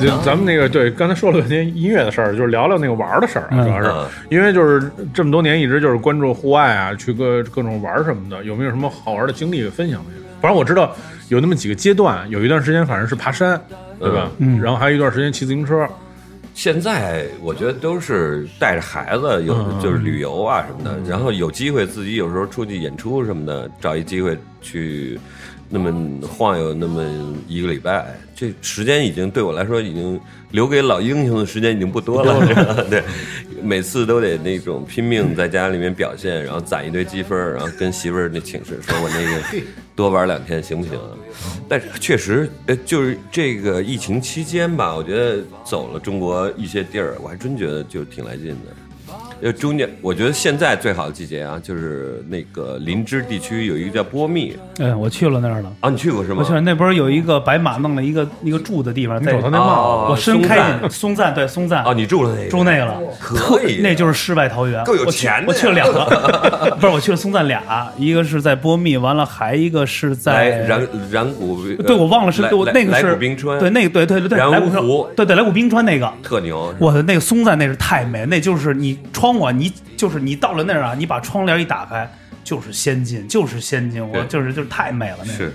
[0.00, 10.22] 就咱们那个对，刚才说了半天音乐的事儿，就是聊聊那个玩儿的事儿啊，嗯主要是嗯因为就是这么多年一直就是关注户外啊，去各各种玩儿什么的，有没有什么好玩的经历分享分享？
[10.40, 10.94] 反正我知道
[11.28, 13.60] 有那么几个阶段，有一段时间反正是爬山，
[13.98, 14.30] 对吧？
[14.38, 15.86] 嗯然后还有一段时间骑自行车，
[16.54, 25.18] 现在我觉得都是带着孩子，有嗯就是旅游啊什么的，然后有机会自己有时候出去演出什么的，找一机会去
[25.72, 27.02] 那么晃悠那么
[27.46, 30.20] 一个礼拜，这时间已经对我来说已经
[30.50, 32.84] 留给老英雄的时间已经不多了。
[32.90, 33.04] 对，
[33.62, 39.64] 每次都得那种拼命在家里面表现，然后攒一堆积分，然后跟媳妇儿那请示说我那个
[39.94, 40.98] 多玩两天行不行？
[41.68, 48.74] 但是确实，呃，就是这个疫情期间吧，我觉得走了中国一些地儿，我还真觉得就挺来劲的。
[49.42, 55.72] 呃，中间我觉得现在最好的季节啊，就是那个林芝地区有一个叫波密嗯，我去了那儿了。
[55.80, 56.36] 啊，你去过是吗？
[56.40, 62.50] 我去了那不是有一个白马弄了一个一个住的地方，那帽哦我伸开松赞对松赞哦，你住了那个？
[62.50, 67.62] 住那个了，可以，那就是世外桃源，够有钱我去了两个， 不是我去了松赞俩，
[67.96, 76.10] 一个是在波密，完了还一个是在染染谷，呃对我忘了是我那个是来谷冰川，对那个对对对对然来谷湖对对来古冰川那个。
[76.22, 78.98] 特牛，我的那个松赞那是太美，那就是你
[79.30, 82.10] 窗户啊，你就是你到了那儿啊，你把窗帘一打开，
[82.42, 85.32] 就是仙境，就是仙境，我就是就是太美了那个。
[85.32, 85.52] 是。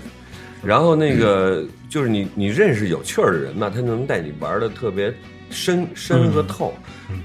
[0.64, 5.12] 然后那个就是你你认识有趣儿的人嘛，他能带你玩的特别
[5.50, 6.74] 深深和透。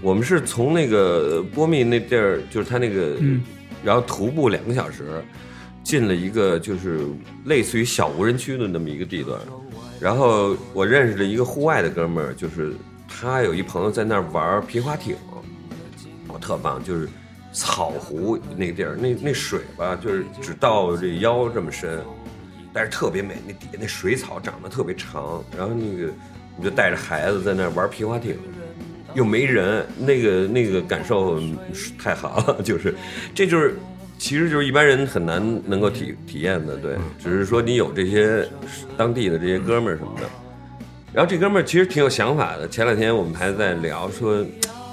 [0.01, 3.41] 我们是从那个波密那地儿，就是他那个，嗯
[3.83, 5.05] 然后徒步两个小时，
[5.83, 6.99] 进了一个就是
[7.45, 9.39] 类似于小无人区的那么一个地段。
[9.99, 12.73] 然后我认识了一个户外的哥们儿，就是
[13.07, 15.30] 他有一朋友在那儿玩皮划艇，我
[16.41, 17.07] 特棒，就是
[17.53, 21.99] 草湖那个地儿，那那水吧，就是只到这腰这么深，
[22.73, 26.11] 但是特别美，那底下那水草长得特别长，然后那个
[26.57, 28.35] 你就带着孩子在那儿玩皮划艇，
[29.13, 31.39] 又没人，那个那个感受
[31.97, 32.93] 太好了，就是
[33.35, 33.77] 这就是。
[34.21, 38.47] 其实就是一般人很难能够体体验的，对，只是说你有这些
[38.95, 40.29] 当地的这些哥们儿什么的，
[41.11, 42.69] 然后这哥们儿其实挺有想法的。
[42.69, 44.45] 前两天我们还在聊说，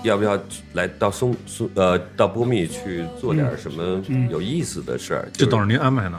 [0.02, 0.38] 要不要
[0.74, 5.28] 来到松松呃到波密去做点什么有意思的事儿。
[5.32, 6.16] 就是这都是您安排的，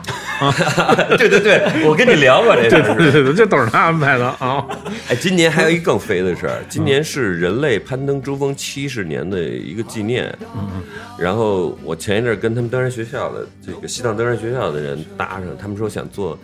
[1.17, 2.95] 对对对，我跟你聊过这对事儿。
[2.97, 4.65] 对对对，就等着他安排的啊。
[5.07, 10.37] 哎，今年还有一更肥的事儿，今年是人类攀登珠峰七十年的一个纪念。
[10.55, 10.81] 嗯，
[11.17, 16.37] 然后我前一阵儿跟他们登山学校的这个西藏登山学校的人搭上，他们说想做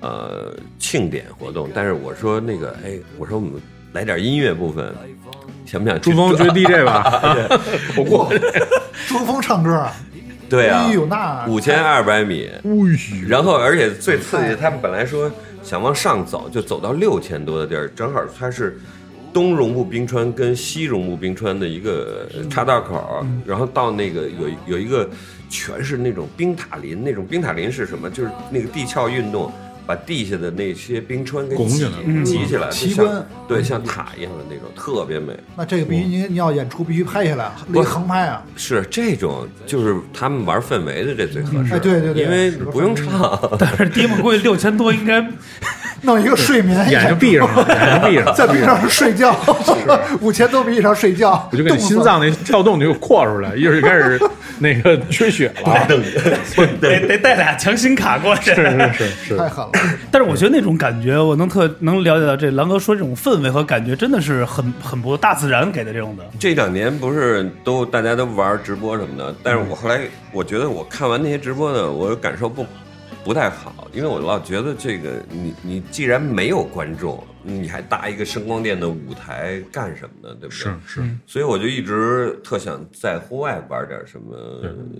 [0.00, 3.60] 呃庆典活动，但是我说那个，哎，我说我们
[3.92, 4.94] 来点音乐部分，
[5.66, 7.36] 想不想去珠峰追 DJ 吧，
[7.96, 8.28] 我过。
[8.32, 8.40] 去。
[9.08, 9.74] 珠峰唱歌。
[9.74, 9.92] 啊，
[10.48, 12.48] 对啊五千二百米，
[13.26, 15.28] 然后而且最刺激，他们本来说
[15.60, 18.78] 想往上走，就走到六千多的地儿，正好它是
[19.32, 25.10] 东绒布冰川跟西绒布冰川的一个岔道口，然后到那个有有一个
[25.50, 28.08] 全是那种冰塔林，那种冰塔林是什么？
[28.08, 29.52] 就是那个地壳运动。
[29.86, 35.32] 把地下的那些冰川给挤拱起来了挤起来，奇观对，像塔一样的那种，特别美。
[35.56, 38.44] 那这个必须您您要演出必须拍下来，得横拍啊！
[38.56, 41.74] 是这种，就是他们玩氛围的，这最合适。
[41.74, 43.38] 哎对对对因为不用唱。
[43.58, 45.20] 但是迪姆估计六千多应该
[46.02, 49.34] 弄一个睡眠眼睛闭上了，眼睛闭上了， 在冰上睡觉，
[50.20, 54.20] 五千多米以上睡觉，我就给你心脏那跳动就给扩出来，一会儿就开始
[54.58, 55.86] 那个缺血了。
[56.80, 58.54] 得得带俩强心卡过去。
[58.54, 59.70] 是是是是，太狠了。
[60.10, 66.24] 但是我觉得那种感觉，我能特能了解到这狼哥说这种氛围和感觉，真的是很很不大自然给的这种的。
[66.38, 70.00] 这两年不是都大家都玩直播什么的，但是我后来
[70.32, 72.64] 我觉得我看完那些直播呢，我感受不
[73.26, 80.34] 不太好，因为我老觉得这个你你既然没有观众，你还搭一个声光电的舞台干什么呢？
[80.40, 80.58] 对不对？
[80.58, 84.36] 是是，所以我就一直特想在户外玩点什么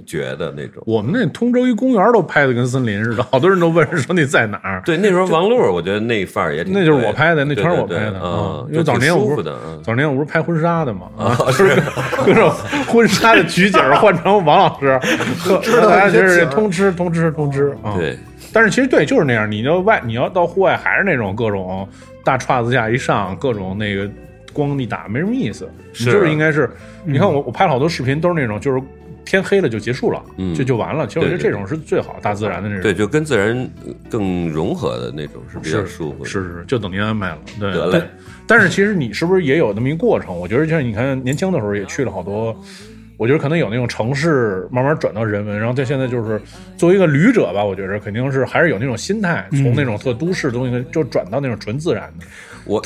[0.07, 0.83] 觉得那种。
[0.87, 4.81] 我们那通州一公园都拍的跟森林似的， 好多人都问说你在哪儿？
[4.85, 9.53] 对，那时候王璐，我觉得那范儿也挺那就是我拍的，那全是我拍的啊嗯，因为早年我不是
[9.83, 11.83] 早年我不是拍婚纱的嘛，啊，就是
[12.25, 12.51] 各种
[12.87, 14.99] 婚纱的取景换成王老师，
[15.63, 17.95] 知道大家觉得一些景儿通吃通吃通吃啊。
[17.97, 18.19] 对，
[18.57, 19.51] 但是其实对，就是那样。
[19.51, 21.87] 你要外，你要到户外，还是那种各种
[22.25, 24.11] 大串子架一上，各种那个
[24.51, 26.71] 光一打没什么意思，你是就是应该是，
[27.05, 28.83] 你看我我拍了好多视频都是那种就是
[29.27, 31.07] 天黑了就结束了，嗯就就完了。
[31.07, 32.83] 其实我觉得这种是最好，大自然的那种。
[32.83, 33.69] 对，就跟自然
[34.09, 36.31] 更融合的那种是比较舒服的。
[36.31, 37.39] 是是，就等您安排了。
[37.61, 38.09] 对得嘞对，
[38.47, 40.35] 但是其实你是不是也有那么一个过程？
[40.35, 42.59] 我觉得就像你看年轻的时候也去了好多，
[43.17, 46.41] 我觉得可能有那种城市慢慢转到人文，然后在现在就是
[46.77, 52.27] 作为一个旅者吧，我觉得肯定是还是有那种心态，从那种特都市的东西就转到那种纯自然的。
[52.65, 52.81] 我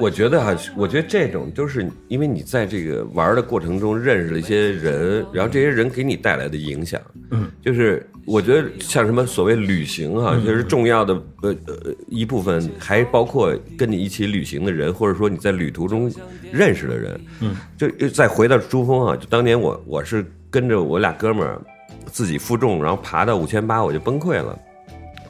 [0.00, 7.00] 我觉得哈、我觉得这种都是因为你在这个玩的过程中认识了一些人，然后这些人给你带来的影响，
[7.30, 16.10] 嗯，就是我觉得像什么所谓旅行哈、就是重要的呃呃一部分，还包括跟你一起旅行的人，或者说你在旅途中
[16.52, 21.60] 认识的人，嗯，就再回到珠峰啊，就当年我我是跟着我俩哥们儿
[22.06, 24.58] 自己负重，然后爬到五千八，我就崩溃了。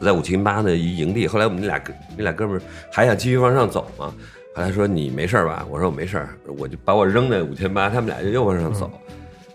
[0.01, 2.63] 在五千八的一营地，后来我们那俩哥那俩哥们儿
[2.93, 4.15] 还想继续往上走嘛，
[4.59, 5.65] 后来说你没事吧？
[5.71, 6.27] 我说我没事，
[6.59, 8.91] 我就把我扔在五千八，他们俩就又往上走，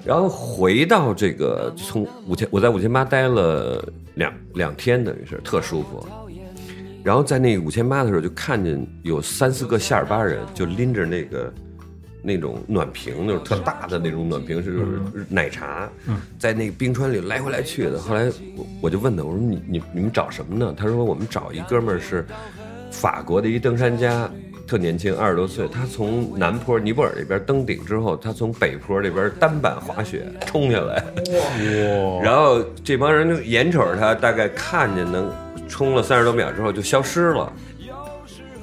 [0.05, 3.83] 然后回到这个从五千，我在五千八待了
[4.15, 6.07] 两两天，等于是特舒服。
[7.03, 11.53] 然后在那五千八的时候，就看见有三四个夏尔巴人，就拎着那个
[12.21, 15.89] 那种暖瓶，那种特大的那种暖瓶，是奶茶，
[16.39, 17.99] 在那个冰川里来回来去的。
[17.99, 20.73] 后来我我就问他，我说你你你们找什么呢？
[20.77, 22.25] 他说我们找一哥们儿是
[22.89, 24.31] 法国的一登山家，
[24.65, 25.67] 特年轻，二十多岁。
[25.67, 35.31] 他从南坡尼泊尔那边登顶之后，他从北坡那边单板滑雪冲下来，哇，然后这帮人就眼瞅着他，大概看见能
[35.67, 37.51] 冲了三十多秒之后就消失了，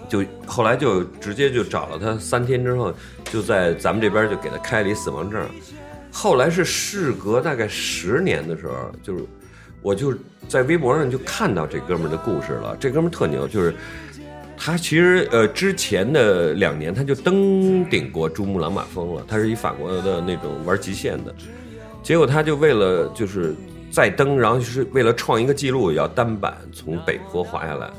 [0.09, 2.93] 就后来就直接就找了他，三天之后
[3.25, 5.45] 就在咱们这边就给他开了一死亡证。
[6.13, 9.25] 后来是事隔大概十年的时候，就是
[9.81, 10.13] 我就
[10.49, 12.77] 在微博上就看到这哥们儿的故事了。
[12.81, 13.73] 这哥们儿特牛，就是
[14.63, 21.35] 他其实呃之前的两年他就登顶过珠穆朗玛峰了，他是一法国的那种玩极限的。
[22.03, 23.55] 结果他就为了就是
[23.91, 27.91] 再登，然后就是为了创一个记录，要单板从北坡滑下来，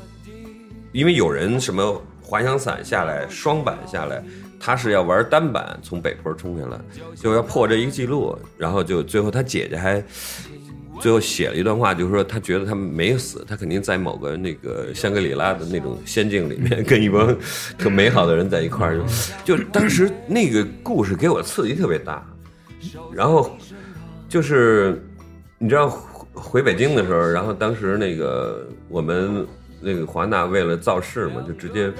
[0.92, 4.22] 因为有人什么滑翔伞下来、双板下来，
[4.60, 6.78] 他是要玩单板从北坡冲下来，
[7.16, 10.00] 就要破这一个记录，然后就最后他姐姐还。
[11.00, 17.36] 最后写了一段话，就是说他觉得他没死，他肯定在某个那个香格里拉的那种仙境里面，跟一帮
[17.78, 19.00] 特美好的人在一块儿。
[19.44, 22.24] 就就当时那个故事给我刺激特别大，
[23.12, 23.56] 然后
[24.28, 25.02] 就是
[25.58, 29.46] 你知道回回北京的时候，然后当时那个我们
[29.80, 31.90] 那个华纳为了造势嘛，就直接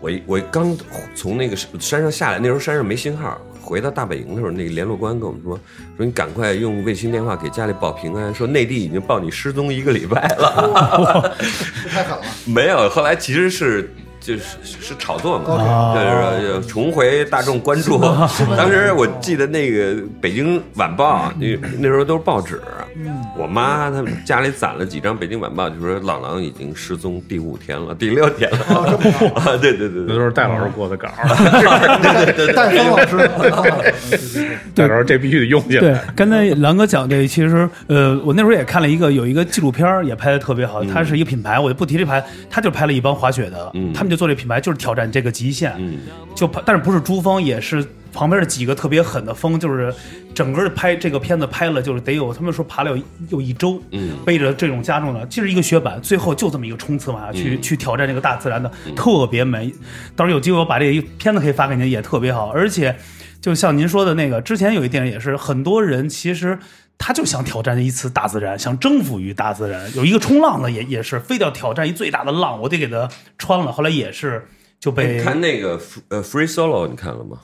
[0.00, 0.76] 我一我刚
[1.14, 3.40] 从那个山上下来，那时候山上没信号。
[3.62, 5.58] 回到大本营的时候，那个联络官跟我们说
[5.96, 11.34] ：“说你赶快用卫星电话给家里报平安，说内地已经报你失踪一个礼拜了。
[11.88, 12.24] 太狠了。
[12.44, 13.88] 没有，后来其实是
[14.20, 17.98] 就是是炒作嘛，啊就是说重回大众关注。
[18.56, 22.60] 当时我记得那个《北京晚报》，那那时候都是报纸，
[23.36, 28.98] 我妈他们家里攒了几张《北京晚报》，就说老狼已经失踪第五天了，第六天了。
[29.34, 30.04] 啊，对对对对。
[30.08, 31.28] 那都是戴老师过的稿儿，
[32.54, 34.58] 戴峰老师，戴峰老师。
[34.74, 40.84] 戴老师这必须得用进对来。，刚才狼哥讲这，其实呃，我那时候也看了一个有一个纪录片儿，也拍的特别好。
[40.84, 43.92] 它是一个品牌，我就不提这牌，他就拍了一帮滑雪的，嗯。
[43.92, 45.98] 他们就做这品牌，就是挑战这个极限，嗯。
[46.34, 49.94] 就拍，但是不是珠峰，也是旁边的几个特别狠的峰，就是
[50.34, 59.72] 整个拍这个片子拍了，就是得有他们说爬了有有一周，嗯背着这种加重的，就是一个雪板，最后就这么一个冲刺往下去，嗯去挑战这个大自然的，特别美。
[60.14, 62.50] 到时候有机会我把这个片子可以发给您，也特别好。
[62.50, 62.96] 而且，
[63.40, 66.58] 就像您说的那个，之前有一电影也是，很多人其实
[66.98, 69.94] 他就想挑战一次大自然，想征服于大自然。
[69.96, 73.72] 有一个冲浪的也也是，非得要挑战一最大的浪，我得给他穿了。
[73.72, 74.46] 后来也是
[74.78, 77.38] 就被看那个呃 Free Solo 你看了吗？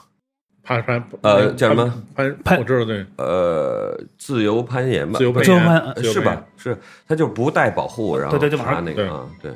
[0.68, 6.44] 攀攀呃叫什么攀攀我知道对，呃，自由攀岩吧，自由攀岩是吧？
[6.58, 6.76] 是，
[7.08, 9.50] 他就不带保护，然后对对就往上对爬那个啊，对。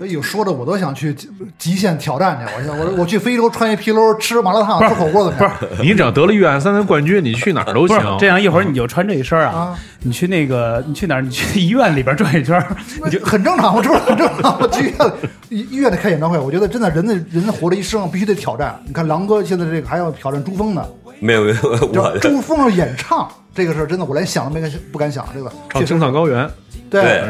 [0.00, 1.28] 哎呦，说的我都想去极
[1.58, 2.54] 极限挑战去。
[2.56, 5.52] 我想，我我去非洲穿一皮褛，吃麻辣烫，吃火锅怎么样？
[5.82, 8.16] 你只要得了预案三的冠军，你去哪儿都行不是。
[8.20, 11.20] 这样，一会儿你就穿这一身啊啊，你去那个你去哪儿？
[11.20, 12.64] 你去医院里边转一圈，
[13.04, 14.56] 你就很正常，我这不是很正常。
[14.60, 15.12] 我去医院里
[15.48, 18.80] 医医院里开演唱会，我觉得真的人的人活了一生必须得挑战。
[18.86, 20.86] 你看狼哥现在这个还要挑战珠峰呢，
[21.18, 25.50] 没有没有，叫我珠峰要演唱这个事儿，真的我连想都没敢不敢想这个。
[25.68, 26.48] 唱青藏高原，
[26.88, 27.24] 对，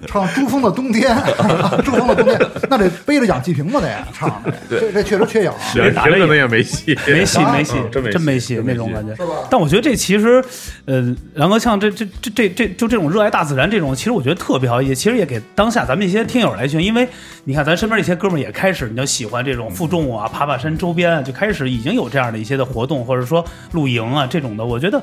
[0.06, 1.16] 唱《珠峰的冬天》，
[1.82, 2.40] 珠峰的冬天，
[2.70, 5.60] 那得背着氧气瓶子得唱的，这这确实缺氧啊。
[5.74, 9.32] 人可能也没戏，没戏，啊没戏，真没戏真没戏那种感觉是吧。
[9.50, 10.42] 但我觉得这其实，
[10.86, 17.08] 呃，然后像这这这这这就这种热爱大自然这种，其实我觉得特别好，也其实也给当下咱们一些听友来劝，因为
[17.44, 25.02] 你看咱身边一些哥们儿也开始，你就喜欢这种负重啊、爬爬山周边啊，就开始已经有这样的一些的活动，或者说露营啊这种的，我觉得。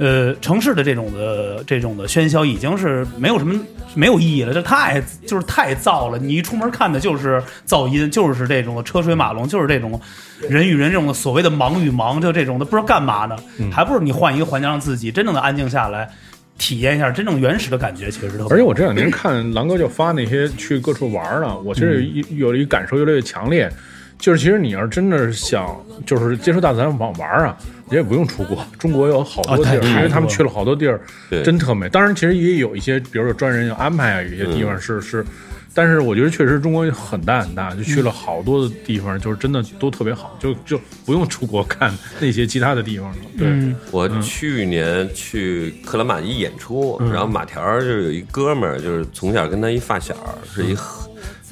[0.00, 3.60] 呃，城市的这种的这种的喧嚣已经是没有什么
[3.94, 6.16] 没有意义了，这太就是太燥了。
[6.16, 10.00] 你一出门看的就是噪音，就是这种车水马龙，就是这种
[10.48, 13.36] 人与人这种的所谓的忙与忙，就这种的不知道干嘛呢，
[13.70, 16.08] 还不如你换一个环境，让自己真正的安静下来，
[16.56, 18.48] 体验一下真正原始的感觉，其实特别好。
[18.48, 23.70] 而且我这两天看狼哥就发那些去各处玩儿呢，我其实有一有了一感受越来越强烈，
[24.20, 25.74] 就是其实你要是真的是想
[26.06, 27.56] 就是接触大自然玩玩儿啊，
[27.90, 31.88] 也不用出国，中国有好多地儿，因为他们去了好多地儿，对真特美。
[31.88, 35.24] 当然，其实也有一些，比如说专人有安排啊，有一些地方是是。
[35.72, 43.16] 但是我觉得确实中国很大很大，就去了好多的地方，就是真的都特别好，就就不用出国看那些其他的地方了。
[43.38, 50.12] 对，嗯我去年去克拉玛依演出，嗯然后马条就是有一哥们儿，就是从小跟他一发小，
[50.52, 50.74] 是一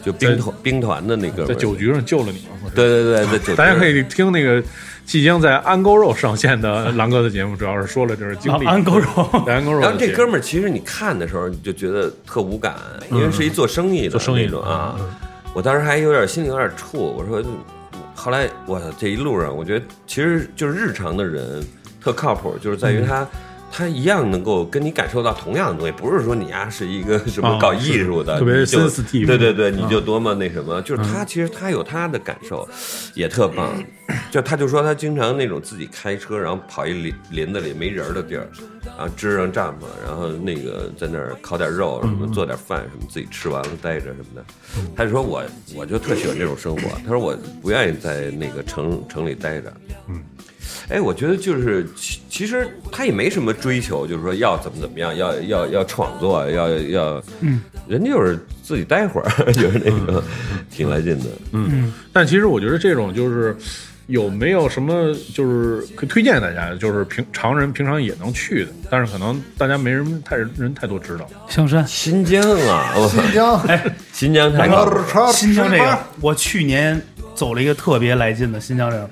[0.05, 1.49] 就兵团兵团的那哥们儿。
[1.49, 2.71] 在酒局上救了你嘛。
[2.75, 4.63] 对对对，在酒局大家可以听那个
[5.05, 8.67] 即将在安沟肉上线的 狼哥的节目，主要是说了就是经历。
[8.67, 9.07] 啊安沟肉
[9.47, 9.81] 安沟肉。
[9.81, 12.75] 然后这哥们儿，其实你看的时候，你就觉得特无感，
[13.11, 14.97] 因为是一做生意的做生意的啊。
[15.55, 17.43] 我当时还有点心里有点怵，我说，
[18.15, 21.65] 后来我这一路上，我觉得其实就是日常的人
[22.03, 23.27] 特靠谱，就是在于他。
[23.71, 28.39] 他一样能够跟你感受到同样的东西，不是说你呀、是一个什么啊搞艺术的，
[29.27, 32.69] 对对对，你就多么那什么，就是他其实他有他的感受，
[33.15, 33.73] 也特棒。
[34.31, 38.49] 就他就说他经常那种自己开车，然后跑一林林子里没人的地儿，
[38.97, 44.45] 然后支上帐篷，然后那个在那儿烤点肉什么，做点饭什么，自己吃完了待着什么的。
[44.97, 45.43] 他就说我
[45.75, 49.71] 我就特喜欢这种生活，他说我不愿意在那个城城里待着。
[50.09, 50.23] 嗯。
[50.89, 60.23] 哎，我觉得就是其其实他也没什么追求，就是说要怎么怎么样，要要要创作，要要，嗯，人家就是自己待会儿， 就是那个
[60.71, 61.25] 挺来劲的。
[61.53, 63.57] 嗯，但其实我觉得这种就是
[64.07, 71.29] 有没有什么就是可以推荐大家的，就是平常人平常也能去的，但是可能大家没人太人太多知道。
[71.49, 75.33] 香山，新疆啊，我新疆，哎，新疆太高了。
[75.33, 77.01] 新疆这个，我去年
[77.35, 79.11] 走了一个特别来劲的新疆这个，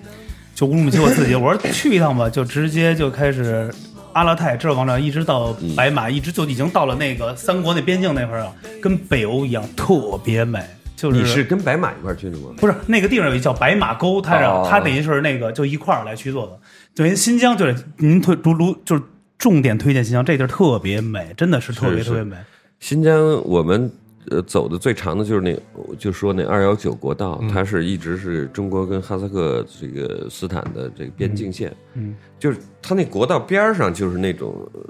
[0.56, 3.70] 就乌鲁木齐我自己，我说去一趟吧，就直接就开始
[4.14, 10.64] 阿勒泰这往上一直到白马，一直就已经到了那个三国那边境那块儿了，跟北欧一样，特别美。
[10.96, 12.54] 就是你是跟白马一块儿去的吗？
[12.56, 16.58] 不是那个地方有一叫白马沟，它是、哦它等于是那个就一块儿来去做的。
[16.94, 19.02] 等于新疆就是您推如如就是
[19.36, 22.34] 重点推荐新疆，这地儿特别美，真的是特别特别美。
[22.80, 23.92] 新疆我们
[24.30, 25.59] 呃走的最长的就是那，
[25.97, 34.80] 就说那二幺九国道，嗯它是一直是中国跟哈萨克这个斯坦的这个边境线，嗯，就是它那国道边儿上就是那种呃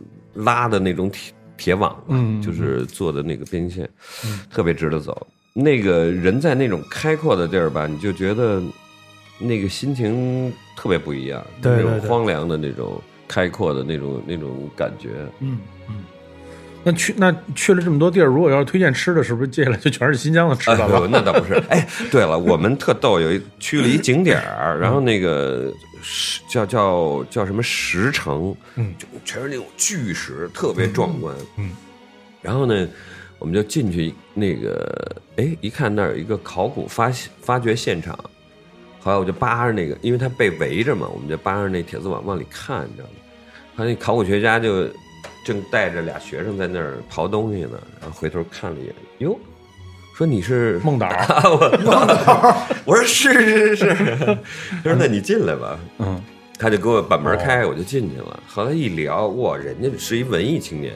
[0.43, 3.89] 拉的那种铁铁网嘛，嗯就是做的那个边线，
[4.51, 5.27] 特别值得走。
[5.53, 8.63] 那个人在那种开阔的地儿吧，你就觉得
[9.39, 15.11] 那个心情特别不一样，那种荒凉的那种开阔的那种那种感觉。
[15.41, 16.05] 嗯嗯。
[16.87, 20.89] 那去那去了这么多地儿，如果要是推荐吃的，是不是接下来就全是新疆的吃了？
[20.89, 21.61] 呦那倒不是。
[21.69, 25.69] 哎，对了，我们特逗，有一去了一景点儿，然后那个
[26.01, 31.35] 石叫叫叫什么石城，嗯，就全是那种巨石，特别壮观。
[31.57, 31.73] 嗯，
[32.41, 32.87] 然后呢，
[33.41, 38.17] 我们就进去那个，哎，一看那儿有一个考古发发掘现场，
[39.01, 43.15] 后来我就扒着那个，因为它被围着嘛，我们就扒着那铁丝网往里看，你知道吗？
[43.77, 44.89] 他那考古学家就
[45.47, 49.39] 正带着俩学生在那儿刨东西呢，然后回头看了一眼，哟，
[50.13, 51.07] 说你是孟导
[51.47, 53.95] 我我说是是是是，
[54.83, 56.21] 他说那你进来吧，嗯，
[56.59, 58.43] 他就给我把门开，我就进去了。
[58.49, 60.93] 后来一聊，哇，人家是一文艺青年，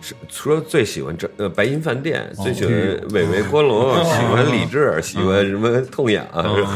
[0.00, 2.74] 是说最喜欢这呃白银饭店，最喜欢
[3.12, 6.26] 伟伟锅笼，喜欢李志，喜欢什么痛痒，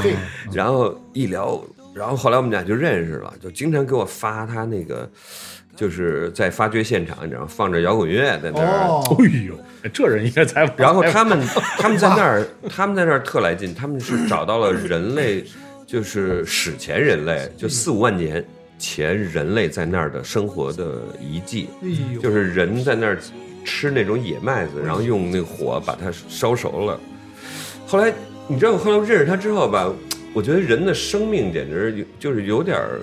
[0.00, 0.14] 嘿，
[0.52, 1.60] 然后一聊，
[1.92, 5.10] 然后后来我们俩就认识了，就经常给我发他那个。
[5.76, 7.46] 就是在发掘现场，你知道吗？
[7.48, 9.54] 放着摇滚乐在那儿，哦，哎呦，
[9.92, 10.76] 这人应该采访。
[10.76, 11.40] 然后他们
[11.78, 15.44] 他们在那儿，他们在那儿特来劲，他们是找到了人类，
[15.86, 18.44] 就是史前人类，就四五万年
[18.78, 23.18] 前人类在那儿的生活的遗迹，哎呦，就是人在那儿
[23.64, 27.00] 吃那种野麦子，然后用那火把它烧熟了。
[27.86, 28.12] 后来
[28.46, 29.90] 你知道，后来我认识他之后吧，
[30.34, 33.00] 我觉得人的生命简直有就是有点儿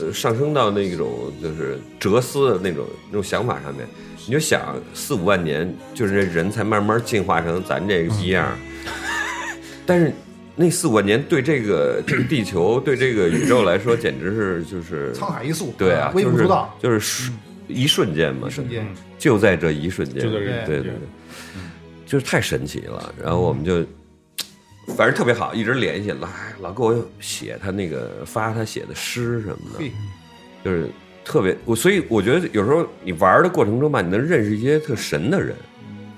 [0.00, 3.86] 呃上升到那种就是哲思的那种那种想法上面，
[4.26, 8.46] 你就想四五万年，就是这人才慢慢进化成咱这个逼样。
[8.46, 8.56] 儿，
[9.86, 10.12] 但是
[10.56, 17.32] 那四五万年对这个这个地球对这个宇宙来说，简直是就是沧海一粟，对啊，就是微不足道，就是瞬
[17.66, 18.86] 一瞬间嘛，一瞬间，
[19.18, 20.92] 就在这一瞬间，就在这对对对，
[22.06, 23.14] 就是太神奇了。
[23.22, 23.84] 然后我们就，
[24.88, 26.28] 反正特别好，一直联系，来
[26.60, 29.92] 老给我写他那个发他写的诗什么的，
[30.64, 30.88] 就是
[31.24, 35.56] 特别我，所以我觉得有时候你玩的过程中吧，你能认识一些特神的人，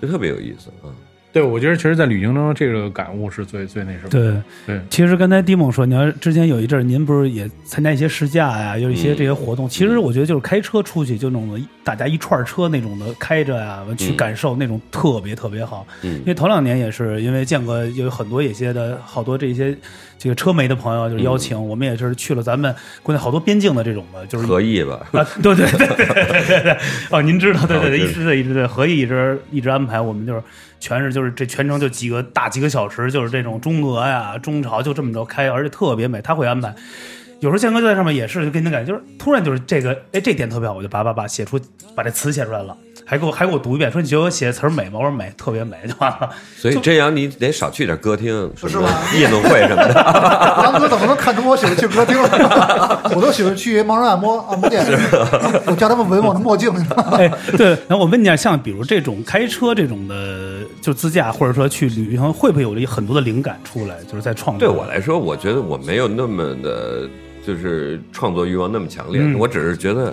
[0.02, 0.90] 就特别有意思啊。
[1.36, 4.08] 对，我觉得其实，在旅行中这个感悟是最最那什么的。
[4.08, 9.68] 对对其实刚才迪蒙说，你要之前有一阵儿，您不是也参加一些试驾呀，有一些这些活动。
[9.68, 15.86] 其实我觉得就是开车出去，就那种大家一串车那种的开着呀，去嗯感受那种特别特别好。
[16.00, 19.76] 嗯因为头两年也是因为见过有很多一些的好多这些
[20.18, 26.78] 这个车媒的朋友，就是邀请、我们也是去了咱们国内好多边境的这种的，就是合意吧，啊，对对对对对对对，
[27.10, 30.42] 哦，您知道，对对对，哦一直对一直对，合意一直一直安排，我们就是
[30.78, 36.75] 全是就是这全程就几个大几个小时，就是这种中俄呀、中朝就这么着开，而且特别美，他会安排。
[37.40, 41.61] 有时候宪哥就在上面也是就给你的感觉，就是突然就是这个，哎，这点特别好，我就叭叭叭写出
[41.95, 42.76] 把这词写出来了，
[43.08, 44.94] 还给我还给我读一遍，说你觉得我写的词儿美吗？
[44.94, 46.28] 我说美，特别美，就完了。
[46.56, 49.94] 所以这样你得少去点歌厅，什么是吧夜总会什么的。
[50.64, 52.20] 杨哥怎么能看出我喜欢去歌厅？
[53.14, 54.84] 我都喜欢去盲人按摩按摩店，
[55.66, 56.68] 我叫他们闻我的墨镜。
[57.12, 63.94] 哎，对，然后我问你啊，像比如这种开车这种的，就自驾或者说去旅行，会不会有很多的灵感出来？
[64.10, 64.66] 就是在创作。
[64.66, 67.08] 对我来说，我觉得我没有那么的，
[67.46, 69.22] 就是创作欲望那么强烈。
[69.22, 70.12] 嗯我只是觉得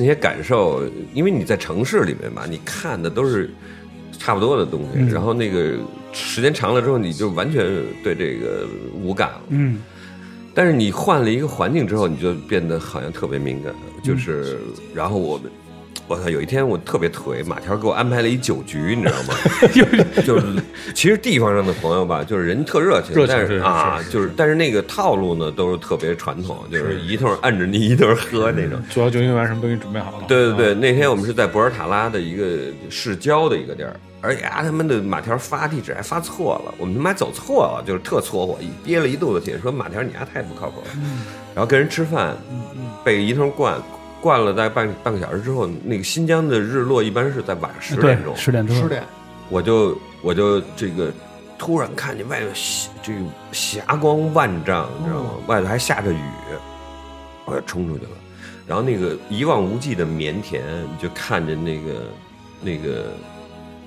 [0.00, 3.50] 那些感受，因为你在城市里面嘛，你看的都是
[4.18, 5.74] 差不多的东西，嗯然后那个
[6.10, 7.66] 时间长了之后，你就完全
[8.02, 9.42] 对这个无感了。
[9.50, 9.82] 嗯
[10.54, 14.58] 但是你换了一个环境之后，你就变得好像特别敏感，就是，
[14.94, 15.50] 然后我们。
[16.10, 16.28] 我操！
[16.28, 19.34] 有一天我特别颓，马条给我安排了一酒局，你知道吗？
[20.26, 20.44] 就是
[20.92, 28.76] 其实地方上的朋友吧，就是人特热情，但热情是啊，就是但是那个套路呢都是特别传统，就是一通按着你一顿喝那种。
[28.90, 30.24] 主要酒精完什么都给你准备好了。
[30.26, 32.58] 对对对，啊，那天我们是在博尔塔拉的一个
[32.90, 40.86] 市郊的一个地儿，而且啊，他们的马条发地址还发错了，我们他妈走错了，就是特搓火，憋了一肚子气，说马条你丫太不靠谱了。
[41.54, 42.36] 然后跟人吃饭，
[43.04, 43.80] 被一通灌，
[44.20, 49.02] 灌了大概半半个小时之后，那个新疆的日落一般是在晚上十对点钟，十点之后十点，
[49.48, 51.12] 我就我就这个
[51.58, 53.20] 突然看见外头霞这个
[53.52, 55.30] 霞光万丈，你知道吗？
[55.46, 56.18] 外头还下着雨，
[57.46, 58.10] 我就冲出去了。
[58.66, 61.92] 然后那个一望无际的棉田，你就看见那个
[62.62, 63.06] 那个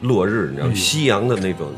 [0.02, 0.74] 落日，你知道吗？
[0.74, 1.72] 夕阳的那种。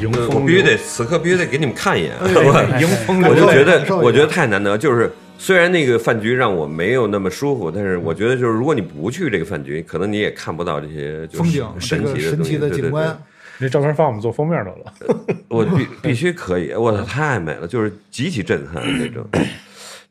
[0.00, 12.82] 迎风我必须得此刻必须得给你们看一眼，哎我迎风我就觉得我觉得太难得，就是虽然那个饭局让我没有那么舒服，但是我觉得就是如果你不去这个饭局，可能你也看不到这些就是风景，这神奇的神奇的对对对。
[12.82, 13.22] 景观，
[13.58, 14.94] 那照片发我们做封面得了。
[15.48, 19.24] 我必必须可以，我操，太美了，就是极其震撼那种，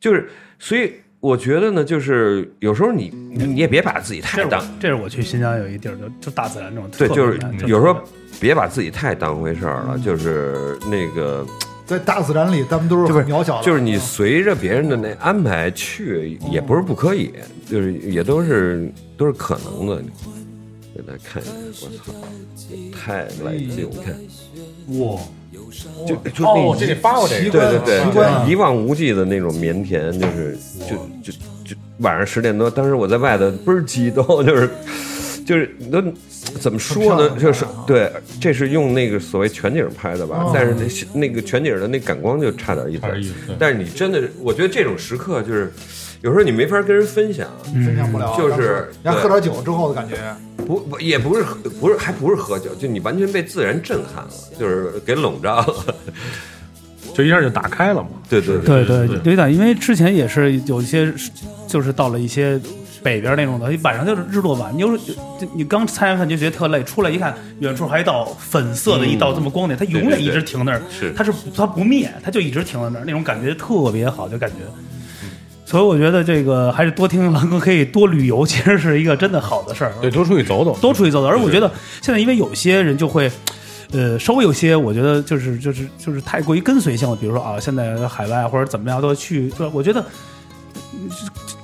[0.00, 4.60] 就是所以我觉得呢，就是有时候你你也别把自己太当。
[4.60, 8.00] 我这是我去新疆有一地儿，就就大自然这种，对，就是有时候
[8.40, 11.44] 别把自己太当回事儿了，就是那个
[11.86, 17.32] 在大自然里，咱们都是就是很渺小的，就是你随着别人的那安排去，也不是不可以，
[17.70, 20.02] 就是也都是都是可能的。
[20.96, 22.12] 给大家看一下，我操，
[22.90, 23.86] 太来劲！
[23.90, 25.20] 你看，哇，
[26.06, 27.42] 就就那哦，这得发过这个。
[27.44, 30.56] 奇观对对对，一望无际的那种棉田，就是
[30.88, 34.70] 就就就晚上十点多，当时我在外头倍儿激动，就是
[35.46, 36.02] 就是你都
[36.60, 37.36] 怎么说呢？
[37.38, 43.34] 就是对，这是用那个所谓全景拍的吧哦，但是那那个全景的那感光就差点意思意思。
[43.58, 45.72] 但是你真的，我觉得这种时刻就是
[46.20, 50.16] 有时候你没法跟人分享，分享不了，就是对然后喝点酒之后的感觉，
[50.66, 51.44] 不不也不是
[51.80, 55.94] 不是还不是喝酒，就你完全被自然震撼了，就是给笼罩了。
[57.14, 58.08] 就一下就打开了嘛。
[58.28, 61.10] 对对对对对，有点，因为之前也是有一些，
[61.66, 62.60] 就是到了一些
[63.06, 64.98] 北边那种的，晚上就是日落晚，你就
[65.54, 74.56] 你刚参完饭就觉得特累，出来一看，远处还一道粉色的一道这么光点，它永远一直停那儿，是它是它不灭，它就一直停在那儿，那种感觉特别好，就感觉。
[75.64, 79.92] 所以我觉得这个还是多听狼哥，可以多旅游，其实是一个真的好的事儿。
[80.00, 80.76] 对，多出去走走。
[80.80, 81.28] 多出去走走。
[81.28, 81.70] 而我觉得
[82.02, 83.30] 现在因为有些人就会，
[83.92, 90.04] 呃，稍微有些我觉得就是就是就是太过于跟随性了，比如说啊，现在海外或者怎么样都去，就我觉得。
[90.92, 91.10] 嗯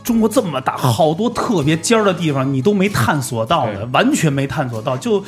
[0.03, 4.97] 中国这么大，好多特别尖儿的地方你都没探索到的，完全没探索到。
[4.97, 5.25] 就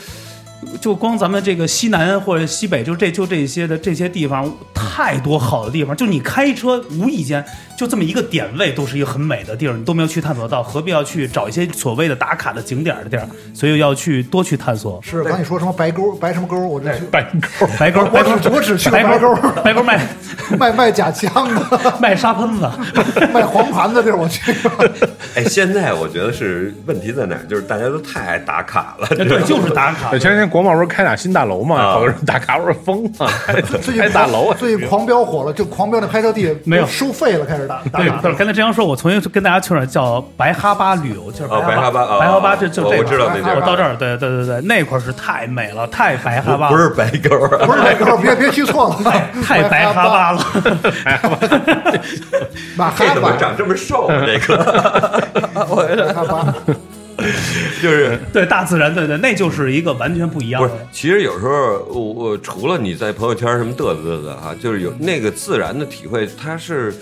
[0.80, 5.96] 就光咱们这个西南或者西北，就这就这些的这些地方，太多好的地方。
[5.96, 7.44] 就你开车，无意间
[7.76, 13.26] 就这么一个点位，都是一个很美的地儿，你都没有去探索到，何必要去找一些所谓的打卡的景点的地儿？
[13.52, 15.00] 所以要去多去探索。
[15.02, 20.06] 是刚你说什么白沟白什么沟，我这去白沟，白沟，白沟我只我只去白白沟白沟卖
[20.58, 22.70] 卖卖假枪的、卖沙喷子，
[23.32, 24.52] 卖黄盘的地儿我去。
[25.34, 27.44] 哎，现在我觉得是问题在哪儿？
[27.48, 30.18] 就是大家都太爱打卡了，对，就是打卡对，。
[30.18, 31.92] 前天国贸不是开俩新大楼嘛，啊。
[31.94, 36.86] 好多人打卡，我说疯了， 开最近开大楼啊，最近狂飙火了，就狂飙那拍摄地没有。
[36.86, 42.96] 收费了，开始打打对，卡不是刚才这样说，我重新跟大家确认，叫白哈巴旅游，就是哦白哈巴哦白哈巴就就这个。
[42.98, 49.12] 我我知道那地儿我到这儿，对对对对，那块是太美了，太白哈巴，不是白沟啊， 不是白沟，别别去错了，
[49.44, 50.38] 太白哈巴了。
[52.76, 54.22] 马这哈巴，怎么长这么瘦啊？
[54.24, 54.56] 这个？
[55.52, 56.54] 白哈巴，
[57.82, 60.86] 就是对大自然，对对，那就是一个完全不一样不是的。？
[60.92, 66.94] 其实有时候我我除了你在朋友圈什么嘚瑟嘚瑟哈，就是有那个自然的体会，它是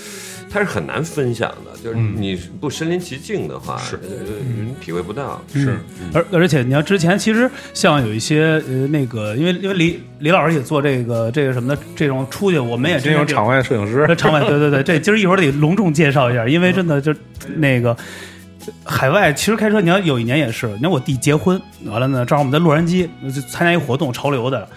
[0.50, 1.72] 它是很难分享的。
[1.82, 5.42] 就是你不身临其境的话，是人体会不到。
[5.52, 5.76] 是
[6.14, 17.12] 而而且你要之前其实像有一些呃那个，因为因为李李老师也做这个这个什么的这种出去，我们也这种场外摄影师，场外，对对对，这今儿一会儿得隆重介绍一下，因为真的就
[17.56, 17.96] 那个
[18.84, 24.68] 海外，其实开车，你要有一年也是，你看我弟结婚完了呢，正好我们在洛杉矶就参加一活动，潮流的，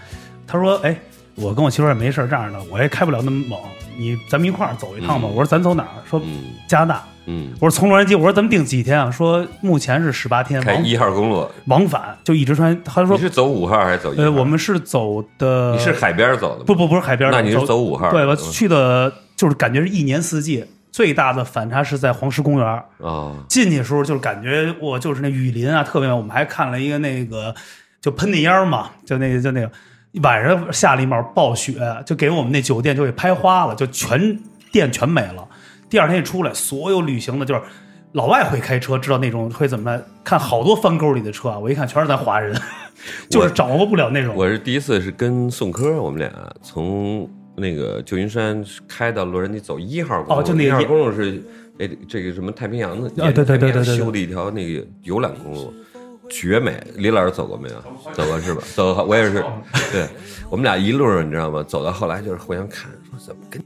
[0.48, 0.96] 他说，哎，
[1.36, 3.60] 我跟我媳妇儿也没事这样的，我也开不了那么猛，
[3.98, 5.28] 你咱们一块儿走一趟吧。
[5.30, 5.90] 嗯我说咱走哪儿？
[6.10, 7.04] 说嗯加拿大。
[7.28, 9.10] 嗯，我说从洛杉矶，我说咱们定几天啊？
[9.10, 12.80] 说目前是十八天，往开一号公路，往返就一直穿。
[12.84, 14.24] 他说你，是走五号还是走一号？
[14.24, 16.64] 呃，我们是走的，你是海边走的？
[16.64, 18.12] 不不不是海边那你是走五号？
[18.12, 20.64] 对，我嗯去的就是感觉是一年四季，
[20.96, 22.86] 最大的反差是在黄石公园儿。
[23.04, 26.16] 啊，进去的时候就是感觉我就是那雨林啊，特别美。
[26.16, 27.54] 我们还看了一个那个
[28.00, 29.70] 就喷那烟儿嘛，就那个就那个
[30.24, 31.74] 晚上下了一毛暴雪，
[32.06, 34.40] 就给我们那酒店就给拍花了，就全
[34.72, 35.46] 店全没了。
[35.90, 37.62] 第二天一出来，所有旅行的就是
[38.14, 42.58] 老外会开车，知道那种会怎么看好多翻沟里的车啊，我一看全是咱华人，
[43.30, 44.34] 就是掌握不了那种。
[44.34, 46.32] 我是第一次是跟宋科，我们俩
[46.62, 51.42] 从那个旧金山开到洛杉矶走一号公路，哦就那个一号公路是
[51.80, 55.74] 哎这个什么太平洋的，啊对对对对修的一条那个游览公路。
[56.28, 57.76] 绝美，李老师走过没有？
[58.12, 58.64] 走过是吧？
[58.74, 59.46] 走过，我也是。
[59.92, 60.08] 对，
[60.50, 61.62] 我们俩一路上你知道吗？
[61.62, 63.62] 走到后来就是互相看，说怎么跟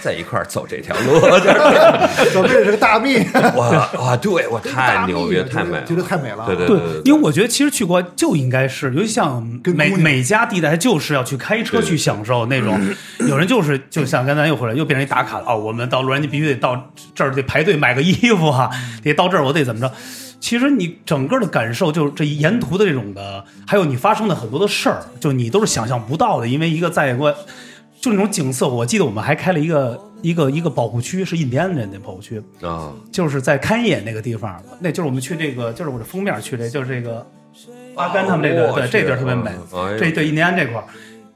[0.00, 1.20] 在一块儿走这条路？
[1.40, 3.18] 就是怎么 这是个大蜜？
[3.56, 6.44] 哇哇，对我太牛逼了，太美了，觉得太美了。
[6.46, 12.78] 对对对对，因为我觉得其实去国外就应该是，尤其像每跟姑娘每家地带就是要去开车去享受那种。
[13.28, 18.70] 有人就是就像刚才又回来又变成一打卡了哦，我们到洛杉矶必须得到这儿得排队买个衣服哈、
[19.02, 19.92] 得到这儿我得怎么着。
[20.40, 26.48] 其实你整个的感受就是这沿途的这种的，还有你发生的很多的事儿，就你都是想象不到的。
[26.48, 27.34] 因为一个在国，
[28.00, 37.26] 就那种景色，我记得我们还开了一个一个一个保护区，是印第安人的保护区，啊，就是在开野那个地方，那就是我们去这个，就是我这封面去这，就是这个
[37.96, 39.50] 阿甘他们这个，对，这地儿特别美。
[39.74, 40.84] 哎这对印第安这块儿，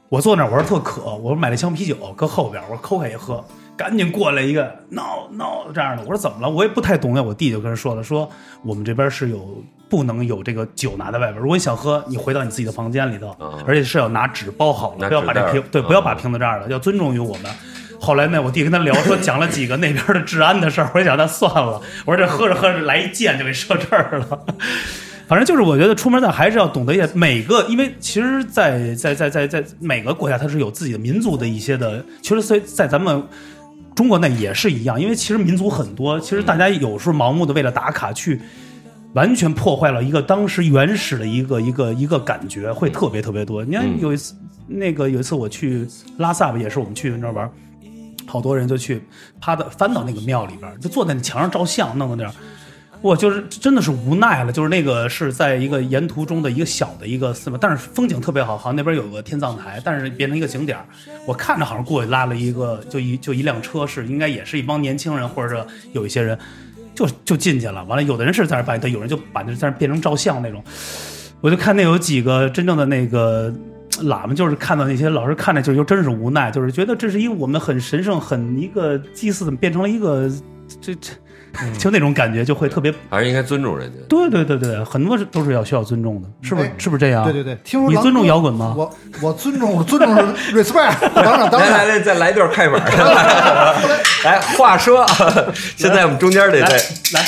[0.09, 3.45] 我坐那儿我说特渴，我说买了一箱啤酒搁后边，我说抠开一喝，
[3.77, 6.49] 赶紧过来一个 no no 这样的，我说怎么了？
[6.49, 8.27] 我也不太懂呀，我弟就跟人说了，说
[8.63, 9.63] 我们这边是有
[9.95, 17.51] 不能有这个酒拿在外边，如果你想喝，你回到你自己的房间里头，啊而且是要拿纸包好了，不要把这瓶对，啊不要把瓶子这样的，要尊重于我们。
[17.99, 24.45] 后来呢，我弟跟他聊说讲了几个那边的治安的事儿，我就想那算了， 我说这喝着喝着来一箭就给射这儿了。
[25.27, 33.23] 反正就是我觉得出门在还是要懂得一些每个，因为其实在，在在在在每个国家它是有自己的民族的一些的，其实在在咱们
[33.95, 38.39] 中国那也是一样，因为其实民族很多，其实大家有时候盲目的为了打卡去。
[39.15, 43.63] 完全破坏了一个当时原始的一个一个一个感觉，会特别特别多。
[43.63, 44.35] 你看嗯有一次，
[44.67, 47.49] 那个有一次我去拉萨吧，也是我们去那儿玩，
[48.27, 49.01] 好多人就去
[49.39, 52.31] 趴到翻到那个庙里边儿，就坐在那墙上照相，弄到那儿。
[53.01, 60.85] 我就是真的是无奈了，就是那个是在一个沿途中的一个小的一个寺庙，但是风景特别好，好像那边有个天葬台，但是变成一个景点儿。
[61.27, 66.37] 我看着好像过去拉了一个，就一就一辆车，是应该也是一帮年轻人，或者是有一些人，
[66.95, 67.83] 就就进去了。
[67.83, 70.63] 完了，有的人是在那摆的，有人就把那在那变成照相那种。
[71.41, 73.53] 我就看那有几个真正的那个
[74.03, 80.27] 喇嘛，就是看到那些老师看着就就真是无奈，就是觉得这是一个我们很神圣、很一个祭祀，怎么变成了一个
[80.81, 81.11] 这这，
[81.77, 82.93] 就那种感觉就会特别。
[83.09, 83.99] 还是应该尊重人家。
[84.07, 86.67] 对对对对，很多是都是要需要尊重的，是不是？
[86.67, 87.23] 哎是不是这样？
[87.23, 88.91] 对对对，听说你尊重摇滚吗我
[89.21, 91.71] 我尊重，我尊重是 respect，当然当然。
[91.71, 92.81] 来来来，再来一段快板。
[94.23, 95.05] 来，话说，
[95.77, 96.75] 现在我们中间得来再
[97.19, 97.25] 来，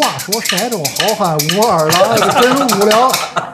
[0.00, 3.08] 话说山中好汉武二郎，真无聊。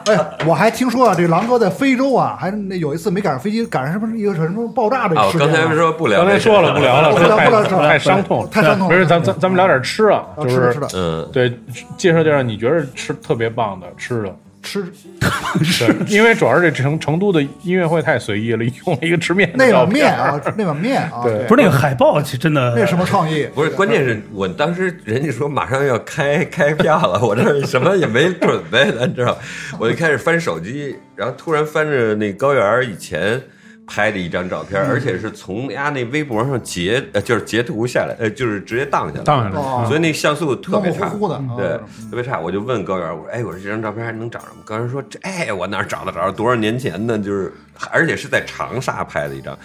[0.05, 5.53] 哎，我还听说啊，这狼哥在非洲啊，还那有一次没赶上飞机，赶上什么一个什么爆炸的啊，事情啊。
[5.53, 11.49] 刚才说不聊，刚才说了不聊了，太聊不聊太伤痛，太伤痛了不是，咱咱咱们聊点吃啊，就是啊吃吃的嗯，对，
[11.97, 14.33] 介绍介绍你觉得吃特别棒的吃的。
[14.67, 14.85] 吃
[15.63, 23.47] 是，因为主要是这成成都的音乐会太随意了，用了一个吃面那碗面啊，那碗面啊， 对不是那个海报，其实真的那什么创意？
[23.55, 29.37] 不是，关键是我当时人家说马上要开开票了，我这什么也没准备呢，你知道？
[29.79, 33.41] 我就开始翻手机，然后突然翻着那高原儿以前
[33.87, 41.65] 拍的一张照片，而且是从丫那微博上截，呃，就是截图下来，呃，就是直接荡下来，当然了，哦所以那像素特别差，模糊糊的对
[42.01, 42.39] 嗯，特别差。
[42.39, 46.31] 我就问高原，我说：“哎，我说这张照片还能找着吗？”高原说：“这哎，我哪儿找得着？
[46.31, 47.17] 多少年前的？
[47.17, 47.51] 就是，
[47.89, 49.57] 而且是在长沙拍的一张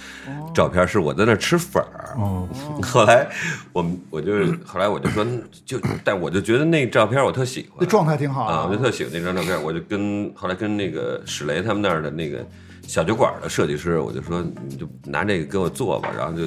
[0.55, 2.15] 照片，是我在那儿吃粉儿。
[2.17, 2.49] 哦，
[2.83, 3.27] 后来
[3.73, 4.33] 我们我就
[4.65, 5.27] 后来我就说，
[5.67, 12.47] 就但我就觉得那照片我特喜欢那状态挺好啊，我就特喜欢那张照片，我就跟后来跟那个史雷他们那儿的那个
[12.87, 16.47] 小酒馆的设计师，我就说你就拿这个给我做吧，然后就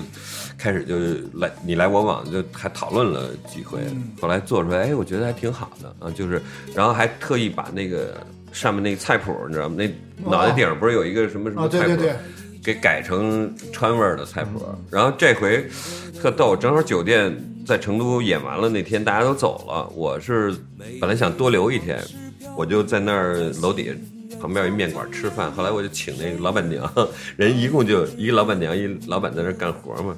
[0.58, 0.96] 开始就
[1.40, 3.80] 来你来我往，就还讨论了几回，
[4.22, 6.42] 后来做出来，哎，我觉得还挺好的啊，就是
[6.76, 8.16] 然后还特意把那个
[8.52, 9.76] 上面那个菜谱，你知道吗？
[9.78, 9.90] 那
[10.30, 11.88] 脑袋顶上不是有一个什么什么菜谱？
[11.88, 12.16] 对对，
[12.64, 14.64] 给改成川味儿的菜谱。
[14.92, 15.68] 然后这回
[16.22, 20.54] 特逗，正好酒店在成都演完了那天大家都走了，我是
[21.00, 22.00] 本来想多留一天，
[22.56, 23.92] 我就在那儿楼底下。
[24.40, 26.92] 旁边有一面馆吃饭，后来我就请那个老板娘，
[27.36, 30.16] 人一共就一个老板娘，一老板在那儿干活嘛。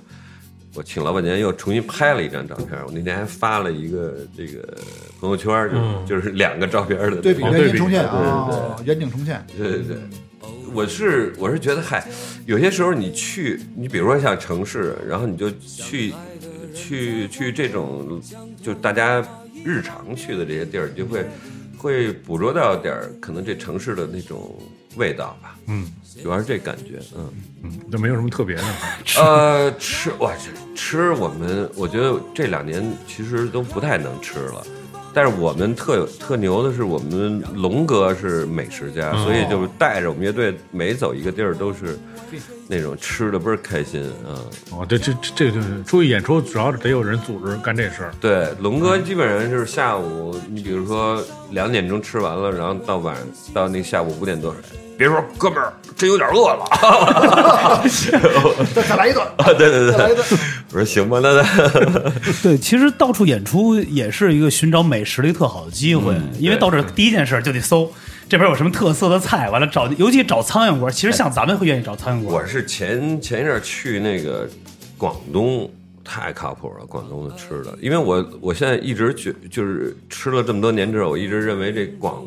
[0.75, 4.77] 我请老板娘又重新拍了一张照片，我那天还发了一个这个
[5.19, 9.43] 朋友圈，就是、就是两个照片的对比哦对比原景重现对对啊，远景重现。
[9.57, 9.97] 对对对，
[10.75, 12.07] 我是我是觉得，嗨，
[12.45, 16.13] 有些时候你去，你比如说像城市，然后你就去
[16.75, 18.21] 去去这种，
[18.61, 19.25] 就大家
[19.65, 21.25] 日常去的这些地儿，你就会
[21.77, 24.55] 会捕捉到点儿可能这城市的那种
[24.95, 25.57] 味道吧。
[25.67, 25.91] 嗯
[26.23, 28.63] 主要是这感觉，嗯，嗯，那没有什么特别的。
[29.21, 34.65] 呃，吃哇，这吃我们我觉得这两年其实都不太能吃了。
[35.17, 41.97] 但是我们特有特牛的是，我们龙哥是美食家，所以就是带着我们乐队每走一个地儿都是
[42.67, 44.37] 那种吃的倍儿开心啊、
[44.69, 48.13] 哦，这这这这就是出去演出，主要是得有人组织干这事儿。
[48.21, 53.17] 对，龙哥基本上就是下午，你比如说两点钟吃完了，然后到晚
[53.55, 54.55] 到那下午五点多，
[54.97, 56.65] 别说哥们儿，真有点饿了。
[58.73, 60.25] 再再来一顿，啊，对对对，再来一顿。
[60.71, 61.43] 我说行吧，那那
[62.43, 67.91] 对，其实到处演出也是一个寻找美食的一个特好的机会，因为到这儿第一件事就得搜
[68.27, 72.35] 这边有什么特色的菜，完了找，尤其找苍蝇馆，其实像咱们会愿意找苍蝇馆。
[72.35, 74.49] 我是前前一阵儿去那个
[74.97, 75.69] 广东，
[76.03, 77.77] 太靠谱了，广东的吃的。
[77.81, 82.21] 因为我我现在一直觉就是吃了这么多年之后，我一直认为这广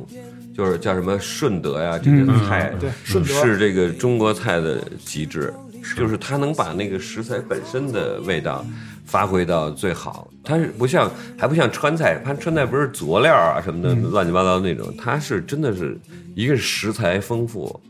[0.54, 5.52] 就是叫什么顺德呀，这个菜、对顺德是这个中国菜的极致，
[5.96, 8.64] 就是它能把那个食材本身的味道。
[9.06, 15.98] 发挥到最好，它是不像，还不像川菜，它川菜不是佐料啊什么的乱七八糟那种，它是真的是
[16.36, 17.80] 一个是食材丰富，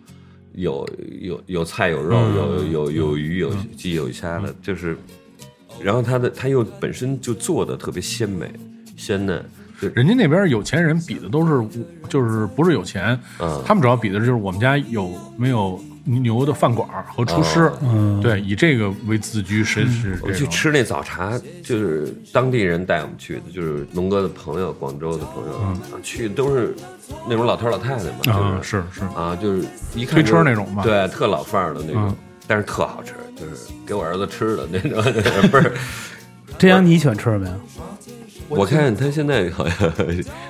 [0.54, 0.88] 有
[1.20, 4.96] 有有菜有肉有有有鱼有鸡有虾的，就是，
[5.78, 8.50] 然后它的它又本身就做的特别鲜美
[8.96, 9.59] 鲜嫩，就
[9.94, 20.32] 人家那边有钱人比的都是，就是不是有钱，嗯他们主要比的就是我们家有没有牛的饭馆和厨师，嗯对，以这个为自居，谁是我。
[20.32, 26.74] 去吃那早茶，就是当地人带我们去的，就是龙哥的朋友，广州的朋友，啊去都是
[27.28, 29.64] 那种老头老太太嘛，啊，就是是是，啊，就是
[29.94, 32.16] 一看推车那种嘛对，特老范儿的那种嗯，
[32.46, 35.02] 但是特好吃，就是给我儿子吃的那种，
[35.50, 35.72] 不是。
[36.58, 37.54] 这样你喜欢吃什么呀？
[38.50, 39.92] 我看他现在好像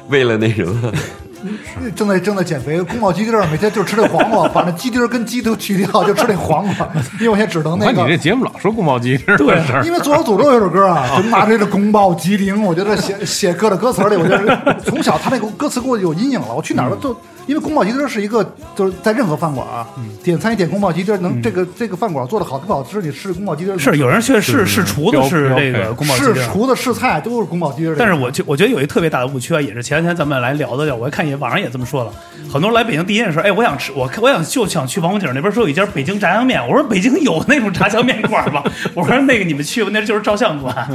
[0.09, 0.93] 为了那什么，
[1.95, 6.89] 正在正在减肥，宫保鸡丁儿每天就吃这黄瓜，把那鸡丁儿跟鸡都去掉，就吃那黄瓜。
[7.19, 16.55] 因为我现在只能那个你这，节目老说宫保鸡丁的事儿，因为《左手诅咒》有首歌啊，就拿这个宫保鸡丁，我觉得写写歌的歌词里，我觉得从小他那个歌词给我有阴影了。
[16.55, 17.15] 我去哪儿都
[17.47, 18.45] 因为宫保鸡丁是一个，
[18.77, 19.87] 就是在任何饭馆啊，
[20.23, 26.35] 点餐一点宫保鸡丁，能这个这个饭馆做的好不好吃，你吃宫保鸡丁是有人确实是是厨子标是这个宫保鸡丁。
[26.35, 27.95] 是厨子试菜都是宫保鸡丁。
[27.99, 32.13] 但是我就我觉得有一特别大的误区啊，也是前两天咱们来聊的，我看也网上也这么说了，
[32.53, 38.63] 很多人来北京第一件事，哎，我想吃，我看我想就想去王府井那边说有一家北京炸酱面，我说北京有那种炸酱面馆吗？
[38.95, 40.89] 我说那个你们去吧，那就是照相馆。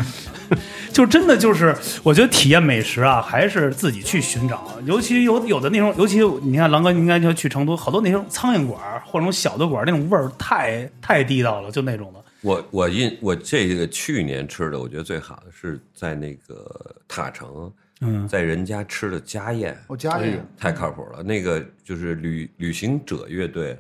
[0.96, 4.80] 就真的就是，我觉得体验美食啊，还是自己去寻找。
[4.86, 12.24] 尤其有有的那种，尤其你看狼哥，你应该就去成都，好多那种苍蝇馆儿或者那种小的馆儿，那种味儿太太地道了，就那种的。
[12.40, 21.22] 我我印我这个去年吃的，我觉得最好的是在那个塔城嗯在人家吃的家宴，我家宴太靠谱了。
[21.22, 23.78] 那个就是旅旅行者乐队，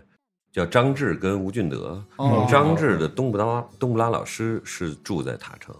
[0.51, 2.03] 叫张志跟吴俊德。
[2.17, 5.73] 哦张志的冬不拉冬不拉老师是住在塔城，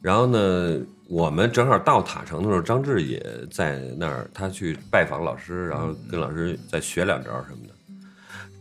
[0.00, 7.74] 然后呢，我们正好到塔城的时候，张志也在那儿，他去拜访老师，然后跟老师再学两招什么的。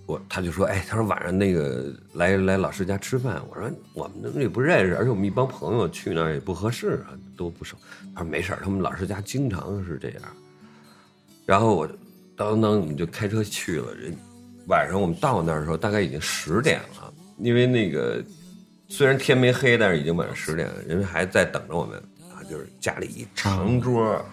[0.06, 7.78] 我他就说，哎，他说晚上那个来来老师家吃饭，我说我们那也不认识，而且我们一帮朋友去那儿也不合适啊，都不熟。
[8.16, 10.22] 他说没事，他们老师家经常是这样。
[11.46, 11.88] 然后我
[12.36, 14.14] 当当我们就开车去了，人
[14.68, 18.24] 晚上我们到那儿的时候大概已经十点了，因为那个
[18.90, 21.98] 虽然天没黑，但是已经晚上十点了，人还在等着我们
[22.34, 24.26] 啊，就是家里一长桌，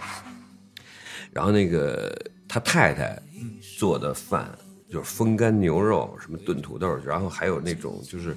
[1.30, 2.12] 然后那个
[2.48, 3.16] 他太太
[3.78, 4.50] 做的饭
[4.90, 8.34] 就是风干牛肉，什么炖土豆，然后还有那种就是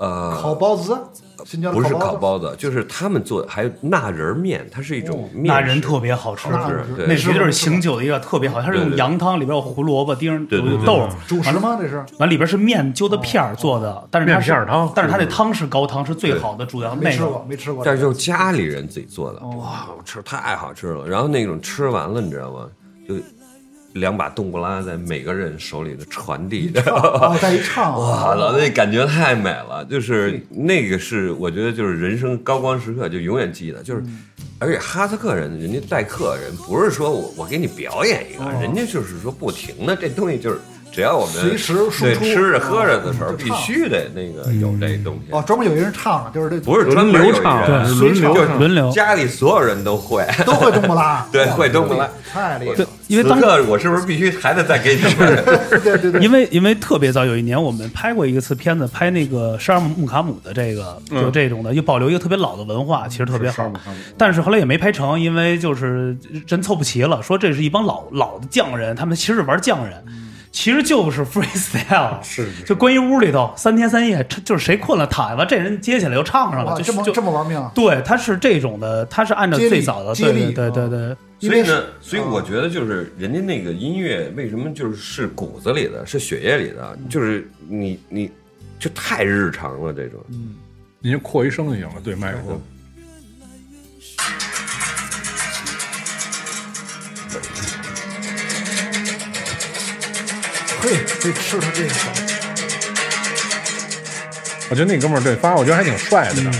[0.00, 0.98] 呃烤包子，
[1.44, 7.06] 新疆不是，烤包子，就是他们做的，还有纳仁面，它是一种面食，那人特别好吃，那是对。
[7.06, 11.76] 那绝对是醒酒的一个特别好，它是用羊汤，里边有胡萝卜丁、对对对有豆，主食吗？
[11.78, 12.02] 这是？
[12.18, 14.90] 完里边是面揪的片儿做的，但是面片儿汤。
[14.94, 17.84] 但是它那汤是高汤，是最好的，主要那个没吃过，没吃过。
[17.84, 21.06] 但是就是家里人自己做的，哇，我吃太好吃了。
[21.06, 22.66] 然后那种吃完了，你知道吗？
[23.06, 23.14] 就
[23.94, 29.84] 两把冬不拉在每个人手里的传递着，哦， 再一唱，哇老，那感觉太美了。
[29.84, 33.82] 就是那个是我觉得就是人生高光时刻，就永远记得。
[33.82, 34.02] 就是，
[34.58, 40.60] 而且哈萨克人人家待客人不是说我我给你表演一个，人家就是说不停的这东西就是。
[40.92, 45.30] 只要我们随时输对出吃着喝着的时候，必须得那个有这东西。
[45.30, 48.90] 哦，专门有一人唱了，就是这不是专门有一轮流唱人，对轮流轮流。
[48.90, 52.08] 家里所有人都会，都会冬不拉， 对会冬不拉。
[52.32, 55.44] 太厉害了。，因为当此刻我是不是必须还得再给你们？
[55.82, 61.20] 对 对对， 因为因为特别早有一年我们拍过一次片子，拍那个沙尔木卡姆的这个嗯。
[61.20, 63.70] 就这种的，就保留一个特别老的文化，其实特别好。
[64.16, 70.02] 但是后来也没拍成，因为就是真凑不齐了，说这是一帮老老的匠人，他们其实是玩匠人。
[70.52, 80.52] 其实就是 freestyle， 是是就关于屋里头三天三夜，就是谁困了躺下吧，这人接起来又唱上了，就，这么就就这么玩命，对，他是这种的，他是按照最早的，接对力。
[80.52, 88.30] 对对对啊对，所以呢，所以我觉得就是人家那个音乐为什么就是是骨子里的，是血液里的，就是你你
[88.78, 90.20] 就太日常了这种。
[90.30, 90.56] 嗯。
[91.02, 92.38] 您就扩一声就行了，对麦克。
[92.46, 92.60] 风。
[100.90, 101.94] 嘿，这吃他这个，
[104.70, 106.50] 我觉得那哥们儿对发，我觉得还挺帅的呢。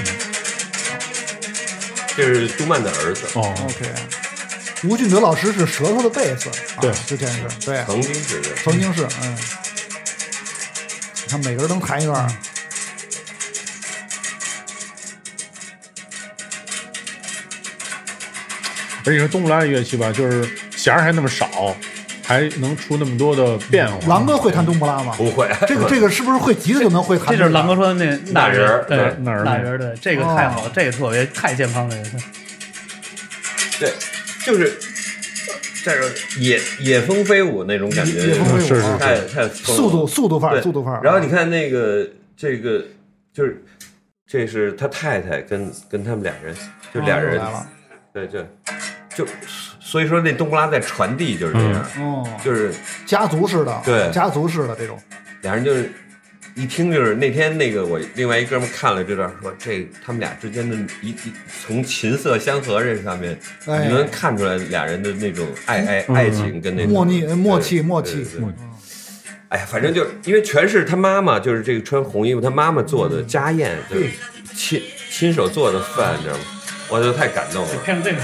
[2.14, 3.92] 这是杜曼的儿子，哦，OK。
[4.84, 8.40] 吴俊德老师是舌头的贝斯，啊对之前是对，曾经是。
[8.40, 8.48] 的。
[8.62, 9.36] 曾经是，嗯。
[11.24, 12.24] 你看每个人能弹一段，
[19.04, 21.76] 而且说东不拉的乐器吧，就是弦儿还那么少，
[22.30, 24.06] 还能出那么多的变化。
[24.06, 25.12] 狼哥会弹冬不拉吗？
[25.16, 27.26] 不会，这个这个是不是会吉他就能会弹？
[27.26, 28.68] 这就是狼哥说的那那人？
[28.68, 29.44] 儿对对那人儿？
[29.44, 31.96] 那人儿对，这个太好了，这个特别太健康了。
[33.80, 33.92] 对，
[34.46, 34.78] 就是
[35.82, 41.00] 这个野野蜂飞舞那种感觉，野蜂飞舞是是啊太太速度速度范儿，速度范儿。
[41.02, 42.84] 然后你看那个这个
[43.34, 43.60] 就是
[44.24, 46.54] 这是他太太跟跟他们俩人，
[46.94, 47.42] 就俩人，
[48.12, 48.46] 对对，
[49.16, 49.26] 就
[49.90, 52.72] 所以说那冬不拉在传递就是这样，哦，就是
[53.04, 54.08] 家族式的，对。
[54.12, 54.96] 家族式的这种，
[55.42, 55.90] 俩人就是
[56.54, 61.32] 一听就是那天那个我另外一哥们儿看了这段说这他们俩之间的一一
[61.66, 63.88] 从琴瑟相和这上面，哎。
[63.88, 68.24] 你能看出来俩人的那种爱爱爱情跟那种默契默契默契。
[69.48, 74.08] 哎呀，反正就因为全是他妈妈，就是这个穿红衣服，他妈妈做的家宴，就是
[74.54, 76.40] 亲亲手做的饭，你知道吗？
[76.88, 77.70] 我就太感动了。
[77.84, 78.18] 配上这个，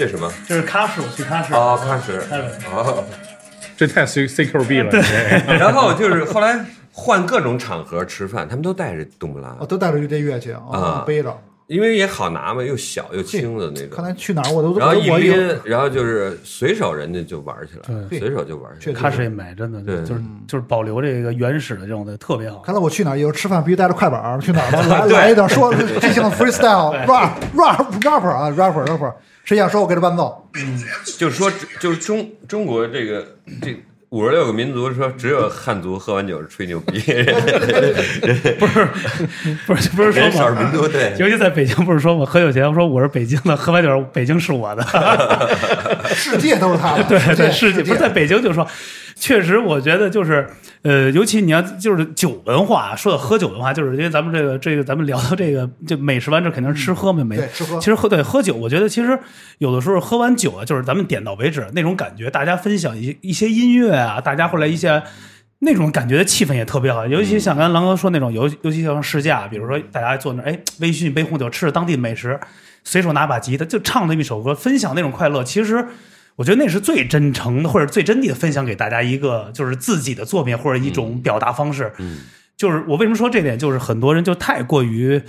[0.00, 0.32] 这什么？
[0.48, 1.54] 这是喀什，我去喀什。
[1.54, 2.50] 啊，喀什喀什。
[2.72, 3.04] 哦，
[3.76, 4.90] 这太 C C Q B 了。
[4.90, 5.00] 对
[5.58, 6.58] 然后就是后来
[6.90, 11.38] 换各种场合吃饭，他们都带着冬不拉哦，，都带着这乐器啊啊，背着。
[11.70, 13.90] 因为也好拿嘛，又小又轻的那种。
[13.90, 18.92] 看来去哪儿我都然后一拎，然后就是随手人家就玩起来了，随手就玩起来了。
[18.92, 22.58] 确实喀什也美，真的对就是就是保留这个原始的这种的特别好。
[22.58, 30.82] 看来我去哪儿以后吃饭必须带着快板儿，去哪儿 来来一点说即兴 freestyle rap rap rapper 啊 rapper rapper，谁想说我给他伴奏，嗯
[31.16, 33.24] 就是说，就是中中国这个
[33.62, 33.80] 这
[34.10, 36.98] 五十六个民族，说只有汉族喝完酒是吹牛逼，
[38.58, 38.88] 不是
[39.68, 41.14] 不是不是说人少数嘛，民族对。
[41.16, 44.84] 尤其在北京不是说我，喝酒前说我是北京的，喝完酒北京是我的。
[46.12, 48.66] 世界都是他的，对对，世世界不是在北京就说，
[49.20, 50.48] 确实，我觉得就是，
[50.82, 59.16] 呃，尤其你要就是酒文化，说到喝酒文化，就是因为咱们这个这个，咱们聊到这个，就美食完这肯定是吃喝嘛，美对吃喝其实喝对喝酒，我觉得其实
[59.58, 65.02] 有的时候喝完酒啊，就是咱们点到为止那种感觉，大家分享一一些音乐啊，大家后来一些。
[65.62, 72.40] 那种感觉的气氛也特别好，尤其像刚才狼哥说那种，尤尤其像试驾，比如说大家坐那儿，哎，微醺一杯红酒，吃着当地美食，
[72.82, 75.44] 随手拿把吉他就唱那么一首歌，分享那种快乐。
[75.44, 75.86] 其实
[76.40, 81.92] 我觉得那是最真诚的，或者最真谛的分享给大家一个就是自己的作品或者一种表达方式。
[81.98, 82.20] 嗯
[82.56, 85.20] 就是我为什么说这点，就是很多人就太过于，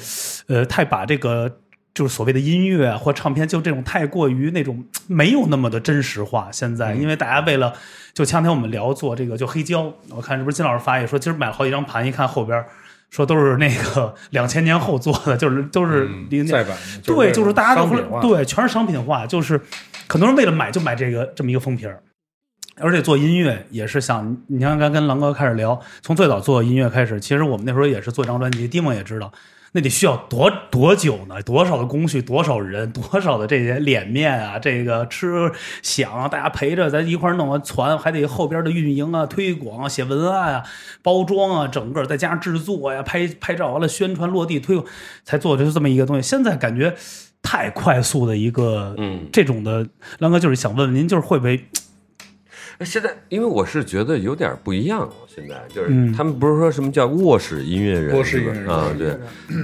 [0.48, 1.58] 呃，太把这个
[1.94, 6.48] 就是所谓的音乐啊或唱片，就这种太过于那种没有那么的真实化。
[6.50, 7.74] 现在，因为大家为了
[8.14, 12.64] 就前两天我们聊做这个就黑胶，我看是不是金老师发也说，今儿买了好几张盘，一看后边。
[13.10, 19.60] 说都是那个两千年后做的，就是都是零再版，对，就是大家都对，全是商品化，就是
[20.12, 22.04] 很多人为了买就买这个这么一个封皮儿。
[22.80, 29.32] 而且做音乐也是想你看，刚跟狼哥开始聊，从最早做音乐开始，其实我们那时候也是做一张专辑，蒂梦也知道，
[29.74, 31.42] 那得需要多多久呢？
[31.44, 35.52] 多少的工序，多少人，多少的这些脸面啊，这个吃
[35.82, 40.64] 想，大家陪着咱一块弄完传，还得后边的运营啊、推广啊、写文案啊、
[41.04, 44.88] 包装啊，整个再加上制作呀、拍拍照完了宣传落地推广，
[45.24, 46.22] 才做就是这么一个东西。
[46.22, 46.96] 现在感觉
[47.42, 49.28] 太快速的一个，嗯。
[49.32, 49.88] 这种的，
[50.20, 51.66] 狼哥就是想问问您，就是会不会
[52.82, 56.12] 现在，因为我是觉得有点不一样，现在就是嗯。
[56.14, 59.16] 他们不是说什么叫卧室音乐人，卧室音乐人啊，对，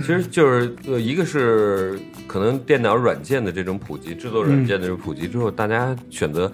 [0.02, 6.52] 其实就是呃，一个是可能电脑软件的这种普及，制作软件的这种普及之后，大家选择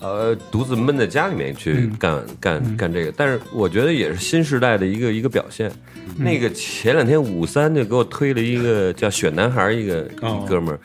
[0.00, 5.70] 呃独自闷在家里面去干干干这个，但是我觉得也是新时代的一个一个表现。
[6.16, 10.02] 那个前两天五三就给我推了一个叫选男孩一个
[10.46, 10.78] 哥们儿，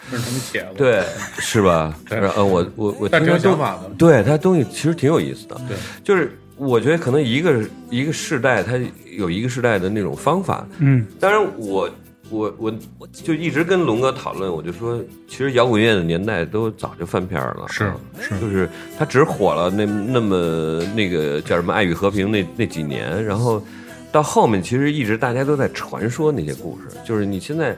[0.76, 1.03] 对，
[1.38, 1.95] 是吧？
[2.09, 2.17] 对。
[2.17, 5.55] 然后呃我我我但他讲想法的，对他东西其实挺有意思的。
[5.67, 8.78] 对，就是我觉得可能一个一个世代，它
[9.18, 10.68] 有一个世代的那种方法。
[10.80, 11.89] 嗯当然我，
[12.30, 12.72] 我我
[13.12, 17.66] 就一直跟龙哥讨论，我就说，其实摇滚乐的年代都早就翻篇儿了。
[17.70, 23.64] 是啊是就是他只火了那那么那个叫什么《爱与和平》那那几年，然后
[24.12, 27.76] 到后面其实一直大家都在传说那些故事，就是你现在，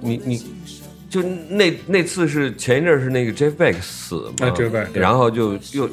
[0.00, 0.42] 你你。
[1.10, 5.90] 就那那次是前一阵儿是那个 Jeff Beck 死嘛、啊，Jeff Beck，对然后就又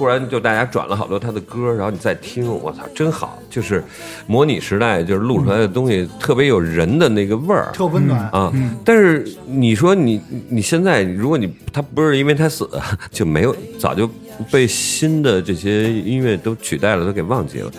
[0.00, 3.38] 突然就大家转了好多他的歌，然后你再听，我操，真好！
[3.50, 3.84] 就是
[4.26, 7.70] 模拟时代，就是录出来的东西特别有人的那个味儿。
[7.74, 8.18] 特温暖。
[8.30, 8.50] 啊，
[8.82, 12.66] 但是你说你你现在，如果你他不是因为他死，
[13.12, 14.08] 就没有早就
[14.50, 17.70] 被新的这些音乐都取代了，都给忘记了。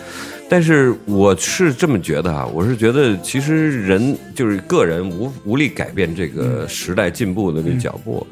[0.52, 8.26] 但是我是这么觉得啊，我是觉得其实人就是个人无无力改变这个时代进步的这脚步，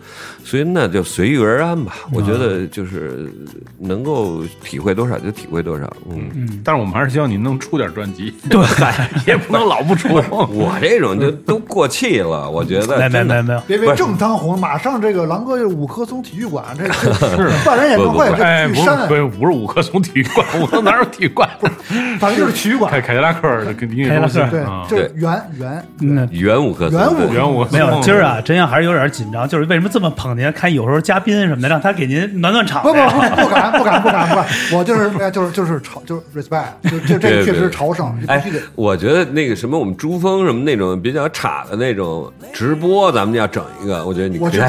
[0.45, 1.95] 所以那就随遇而安吧。
[2.13, 3.33] 我觉得就是
[3.79, 6.61] 能够体会多少就体会多少，嗯。
[6.63, 8.61] 但是我们还是希望你能出点专辑，对，
[9.27, 10.09] 也不能老不出。
[10.29, 21.49] 我这种就都过气了，我觉得没没真的没没有，别别正当红，马上这个狼哥就五棵松体育馆，这 这万人演唱会哎，不是这巨山不，是不是五棵松体育馆，五棵松哪有体育馆？
[22.19, 23.01] 反正就是体育馆凯。
[23.01, 26.29] 凯迪拉克的跟音乐中心对啊，，就是圆圆嗯。
[26.31, 30.51] 元武科元武元武没有，今儿啊，真阳还是有点紧张，就是为什么这么捧您？
[30.53, 32.99] 看有时候嘉宾什么的，让他给您暖暖场不不。
[33.01, 33.11] 不
[33.43, 44.67] 不敢不敢不敢不敢， 我就是哎就是就是朝就是 respect，就这这确实是朝圣，哎须得。，我觉得那个什么，我们珠峰什么那种比较差的那种直播，咱们要整一个，我觉得你可以，我知道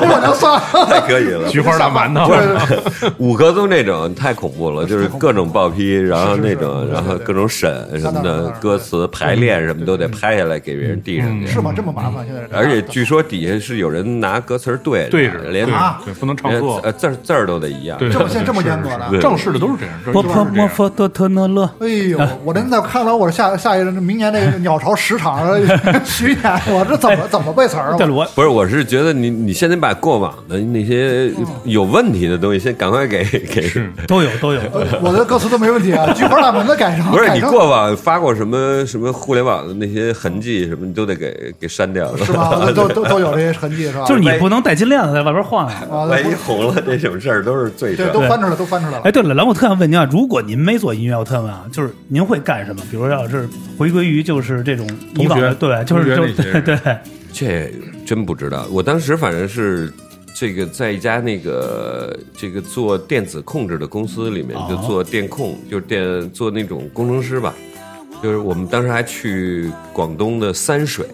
[0.00, 1.48] 我就算太 可以了。
[1.48, 2.32] 菊花大馒头，
[3.18, 11.46] 五棵松那种太恐怖了，就是各种爆批，然后那种，然后各种审什么的，歌词排练什么都得拍下来给别人递上去。
[11.46, 11.72] 是吗？
[11.74, 16.80] 这么麻烦，现在而且据说底下是有人拿歌词对对着连对啊对，不能唱连错。
[16.82, 17.98] 呃字儿字儿都得一样。
[17.98, 25.46] 对，这么现在这么严格呢是是正式的都是这样，正波式都是这样泼莫佛多特诺勒，哎呦，我真的看到我下下一个明年那个鸟巢十场
[26.04, 26.38] 巡演，
[26.70, 27.96] 我这怎么怎么背词儿啊？
[28.10, 31.30] 我不是，我是觉得你你现在把过往的那些
[31.64, 33.68] 有问题的东西，先赶快给给。
[33.68, 34.60] 是都有都有。
[35.02, 42.24] 我的歌词都没问题啊， 菊花大门的改成不是你过往发过什么什么互联网的那些痕迹什么，你都得给给删掉了。
[42.24, 42.70] 是吧？
[42.74, 44.04] 都都都有这些痕迹是吧？
[44.06, 45.82] 就是你不能带金链子在外边晃呀。
[45.90, 49.02] 啊，万一红了，这种事儿都是罪对，都翻出来，都翻出来了。
[49.04, 52.82] 哎，对了，蓝我特想问您啊，如果您没做音乐，我特问啊，就是您会干什么？
[52.90, 53.48] 比如要是
[53.78, 54.86] 回归于就是这种
[55.16, 56.96] 以往的，同学对，就是就对，
[57.32, 57.70] 这
[58.06, 58.66] 真不知道。
[58.70, 59.92] 我当时反正是
[60.38, 67.52] 这个在一家那个这个做电子控制的公司里面，哦就做电控，就是电做那种工程师吧。
[68.22, 71.08] 就是我们当时还去广东的三水，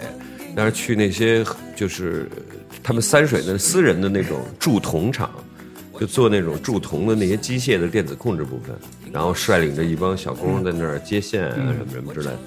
[0.55, 1.43] 当时去那些
[1.75, 2.29] 就是
[2.83, 5.31] 他们三水的私人的那种铸铜厂，
[5.99, 8.77] 就做那种铸铜的那些机械的电子控制部分，
[9.11, 12.39] 然后率领着一帮小工在那儿接线啊什么什么之类的。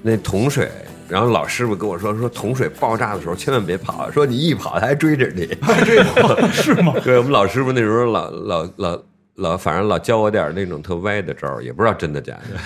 [0.00, 0.70] 那铜水，
[1.08, 5.46] 然后老师傅跟我说说桶水爆炸的时候千万别跑，说你一跑他还追着你。
[5.84, 6.02] 追
[6.52, 6.94] 是吗？
[7.04, 8.98] 对我们老师傅那时候老老老
[9.36, 12.60] 老，反正老教我点儿那种特歪的招儿，也不知道真的假的。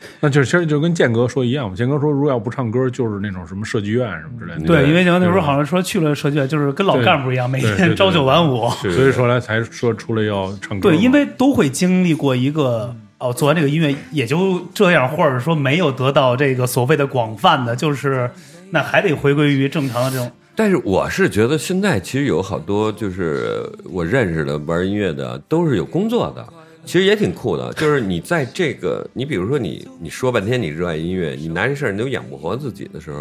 [0.20, 1.74] 那就是其实就跟建哥说一样嘛。
[1.74, 4.64] 建哥说，如果要不唱歌，就是那种什么设计院什么之类的。
[4.64, 8.68] 对，因为那时候好像说去了设计院，就是跟老干部一样，每天朝九晚五。
[8.70, 10.90] 所以说来才说出来要唱歌。
[10.90, 18.30] 对，因为都会经历过一个哦，做完这个音乐也就这样，或者说没有得到这个所谓的广泛的，就是
[18.70, 20.30] 那还得回归于正常的这种。
[20.54, 26.46] 但是我是觉得现在其实有好多就是我认识的玩音乐的都是有工作的，
[26.84, 27.72] 其实也挺酷的。
[27.74, 33.20] 就是你在这个，你比如说你你说半天你热爱音乐，你拿这事儿你都养不活自己的时候，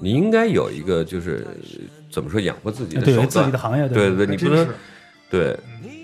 [0.00, 1.46] 你应该有一个就是
[2.10, 4.68] 怎么说养活自己的手段，对自己的行业对对对，你不能
[5.30, 5.58] 对。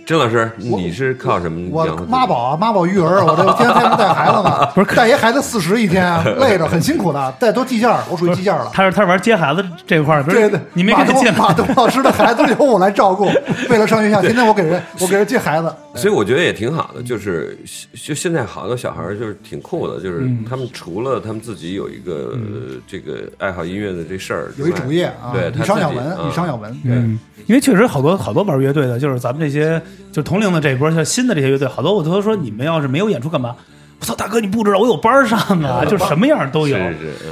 [0.07, 1.87] 甄老师，你是靠什么我？
[2.07, 8.71] 妈宝啊，妈宝育儿，我这天天带孩子呢， 不是带一孩子四十一天， 累着很辛苦的，带都计件儿，我属于计件儿了。
[8.73, 13.31] 他是他是玩接孩子这块儿，对对，你没马给他接东马东老师的孩子由我来照顾，
[13.71, 17.57] 为了上学校，天天我给人我给人接孩子，所以我觉得也挺好的，就是
[17.95, 26.93] 就现在好多小孩儿就是挺酷的，就是嗯他们除了他们自己有一个呃这个爱好音乐的这事儿有一，主业啊，对，他以商养文，自己啊以商养文，对。
[26.93, 29.81] 嗯，因为确实好多好多玩乐队的，就是咱们这些
[30.13, 33.55] 就同龄的这一波，像新的这些乐队，好多我都说你们要是没有演出干嘛？
[34.01, 36.77] 我操，大哥你不知道我有班上啊， 就什么样都有。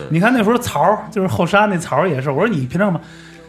[0.08, 3.00] 你看那时候曹就是后沙那曹也是，我说你平常干嘛？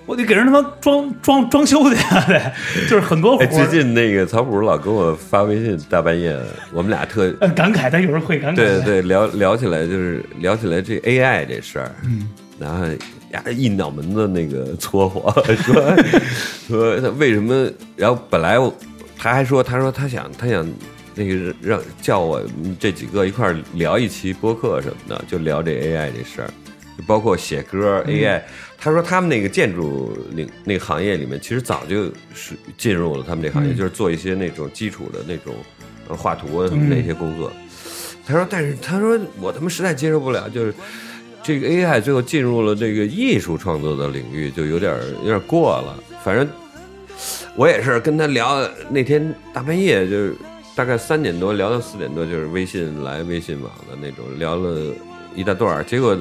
[0.06, 2.54] 我得给人他妈装装装修去啊，得
[2.90, 3.46] 就是很多活。
[3.48, 8.56] 最近那个曹普老给我发微信，大半夜的，我们俩特呃感慨，他有时候会感慨。
[8.56, 12.30] 对对聊聊起来，就是聊起来这 AI 这事儿，嗯，
[12.60, 12.86] 然后
[13.32, 15.96] 呀一脑门子那个搓火， 说
[16.68, 17.72] 说他为什么？
[17.96, 18.74] 然后本来我
[19.18, 20.68] 他还说，他说他想他想
[21.16, 26.50] 那个让叫我们这几个一块儿聊一期播客什么的，就聊这 AI 这事儿，
[26.98, 28.42] 就包括写歌 AI。
[28.84, 32.04] 他说他们那个建筑领那个行业里面，其实早就
[32.34, 35.56] 是进入了他们这行业，就是做一些那种基础的那种
[36.10, 37.50] 呃画图啊什么那些工作。
[38.28, 40.74] 他说，但是他说我他妈实在接受不了，就是
[41.42, 45.98] 这个 AI 最后进入了这个艺术创作的领域，就有点有点过了。
[46.22, 46.46] 反正
[47.56, 50.36] 我也是跟他聊，那天大半夜就是
[50.76, 54.94] 大概三点多聊到四点多，就是微信来微信往的那种，聊了
[55.34, 55.84] 一大段儿。
[55.86, 56.18] 结果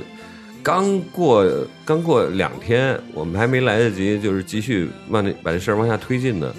[0.62, 1.44] 刚过
[1.84, 6.54] 刚过两天，我们还没来得及就是继续往那把这事儿往下推进呢。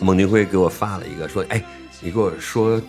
[0.00, 1.62] 孟京辉给我发了一个说：“哎，
[2.00, 2.80] 你给我说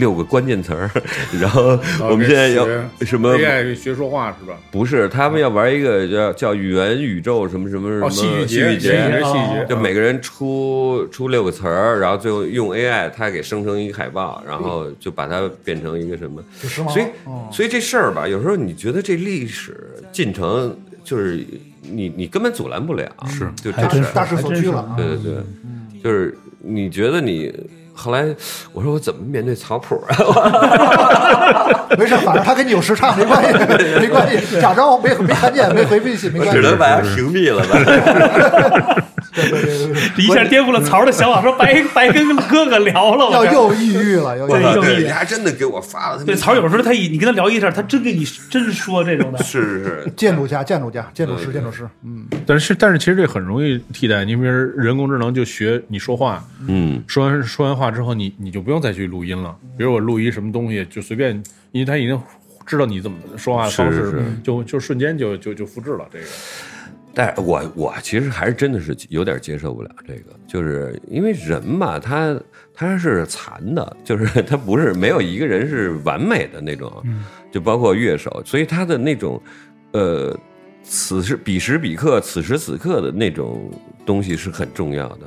[0.00, 0.90] 六个关键词儿，
[1.40, 1.78] 然后
[2.08, 2.66] 我们现在要
[3.02, 4.58] 什么？AI 学说话是吧？
[4.72, 16.42] 不是，他们要玩一个叫叫元宇宙什么什么什么哦，戏剧戏节，戏节节，，戏剧节，就每个人出出六个词儿，然后最后用 AI 它给生成一个海报，然后就把它变成一个什么，
[16.88, 17.48] 所以哦。
[17.52, 19.76] 所以这事儿吧，有时候你觉得这历史
[20.10, 20.74] 进程
[21.04, 21.44] 就是
[21.82, 23.50] 你你根本阻拦不了，是。
[23.56, 24.78] 就这事大势所趋了。
[24.78, 24.94] 啊！
[24.96, 27.52] 对对对，就是你觉得你
[28.00, 28.24] 后来
[28.72, 30.16] 我说我怎么面对草谱啊？
[31.98, 33.52] 没事，反正他跟你有时差没关系，
[34.00, 36.56] 没关系，假装没没看见，没回微信没关系。
[36.56, 38.96] 只能把他屏蔽了吧。
[39.32, 43.30] 对对对对对，一下颠覆了曹的想法，说白白跟哥哥聊了。
[43.32, 45.08] 要又抑郁了，又抑郁又抑郁人。
[45.08, 49.38] 家真的给我发了，对曹有时候他一你跟他聊一下，他真给你真说这种的。
[49.44, 59.54] 是是是，建筑家，建筑家，建筑师，建筑师，嗯，但是但是其实这很容易替代，你比如人工智能就学你说话，嗯，说完说完话之后，你你就不用再去录音了。
[59.76, 61.30] 比如我录一什么东西，就随便，
[61.72, 62.20] 因为他已经
[62.66, 66.24] 知道你怎么说话的方式，是是是就就瞬间就就就复制了这个。
[67.12, 72.38] 但我我其实还是真的是有点接受不了这个，就是因为人嘛，他
[72.72, 76.90] 他是残的，就是他不是没有一个人是完美的那种，
[77.50, 79.42] 就包括乐手，所以他的那种
[79.92, 80.38] 呃，
[80.82, 83.70] 此时彼时彼刻、此时此刻的那种
[84.06, 85.26] 东西是很重要的。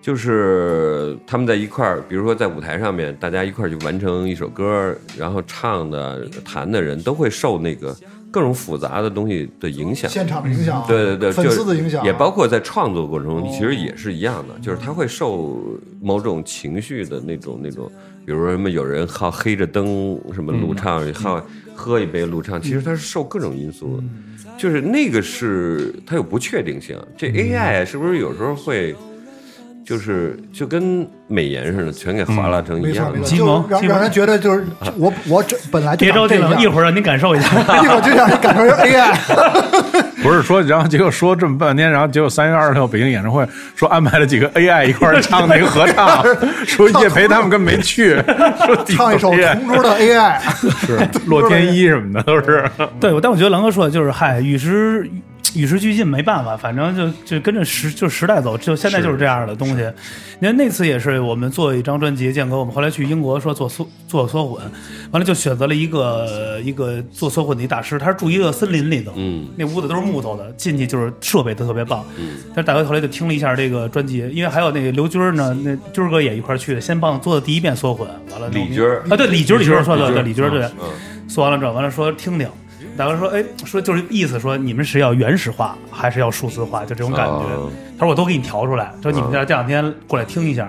[0.00, 7.96] 就是他们在一块儿，比如说在舞台上面，大家一块儿去完成一首歌，然后唱的、弹的人都会受那个
[8.34, 10.10] 各种复杂的东西的影响。
[10.10, 15.62] 现场的影响啊，对对对，粉就是丝的影响啊，也包括在创作过程中，哦其实也是一样的，就是他会受
[16.02, 17.88] 某种情绪的那种那种，
[18.26, 21.40] 比如说什么有人好黑着灯什么录唱，好
[21.76, 24.02] 喝一杯录唱，其实他是受各种因素的，
[24.58, 26.98] 就是那个是它有不确定性。
[27.16, 28.96] 这 AI 是不是有时候会？
[29.84, 34.64] 就是就跟美颜似的，全给划拉成一样就让让人觉得就是
[34.96, 37.48] 我我这本来就别着急了，一会儿让您感受一下。
[37.82, 39.14] 一会儿就让你感受 AI，
[40.24, 46.24] 不是说，然后结果说这么半天，然后结果三月二十六北京演唱会说安排了几个 AI 一块儿唱那个合唱，
[46.66, 48.14] 说叶培他们跟没去，
[48.64, 50.40] 说唱一首《同桌的 AI》，
[50.86, 52.64] 是洛天依什么的都是。
[52.98, 55.06] 对，但我觉得狼哥说的就是，嗨，与时
[55.54, 59.88] 与时俱进，没办法，反正就就跟着时就时代走，就现在就是这样的东西。
[60.40, 64.60] 你看那次也是，我们做一张专辑，建哥，我们后来去英国说做缩做缩混，
[65.12, 72.04] 完了就选择了一个一个做缩混的一大师，他是住一个森林里头，嗯，那屋子都是木头的，进去就是设备都特别棒。
[72.18, 80.62] 嗯，但是大哥后来就听了一下这个专辑，因为还有那个刘军儿呢，那军儿哥也一块儿去的，先帮做的第一遍缩混，完了李军儿啊，对李军儿，李军儿说的对李军儿对。
[80.64, 82.48] 嗯，说完了之后，完了说听听，
[82.96, 87.32] 大哥说，哎，说就是意思说你们是要原始化还是要数字化，就这种感觉。
[87.32, 90.68] 哦他说我都给你调出来，说你们这这两天过来听一下。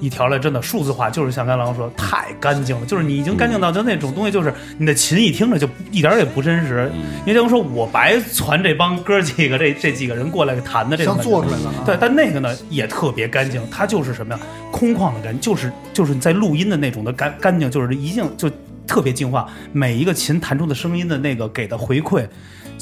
[0.00, 6.90] 一调来真的数字化，就是像刚才狼说，太干净了，就是你已经干净到就那种东西，就是你的琴一听着就一点儿也不真实。
[7.26, 11.82] 因为等于说我白传这帮哥几个这这几个人过来弹的这种像做出来的啊。
[11.84, 14.40] 对，但那个呢也特别干净，它就是什么呀？
[14.70, 18.50] 空旷的干，就是就是你在录音的那种的干干净，就是一定就
[18.86, 22.26] 特别净化，每一个琴弹出的声音的那个给的回馈。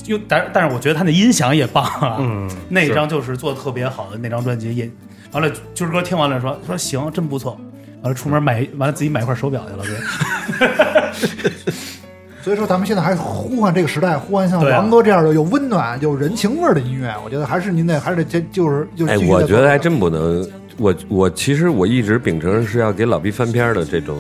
[0.07, 4.88] 又但但是我觉得他那音响也棒啊，嗯那张就是做的特别好的那张专辑也，
[5.32, 7.59] 完了军儿哥听完了说说行，真不错，
[8.03, 11.68] 完了出门买完了自己买一块手表去了，对。
[12.40, 20.49] 所以说，咱们现在还呼唤这个时代，呼唤像王哥这样的有温暖、有人情味儿的音乐，我觉得还是您得还是得坚就是就是我觉得还真不能。
[20.79, 24.16] 我我其实我一直秉承是要给老毕翻篇儿的这种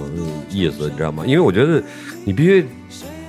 [0.50, 1.24] 意思，你知道吗？
[1.26, 1.82] 因为我觉得
[2.24, 2.66] 你必须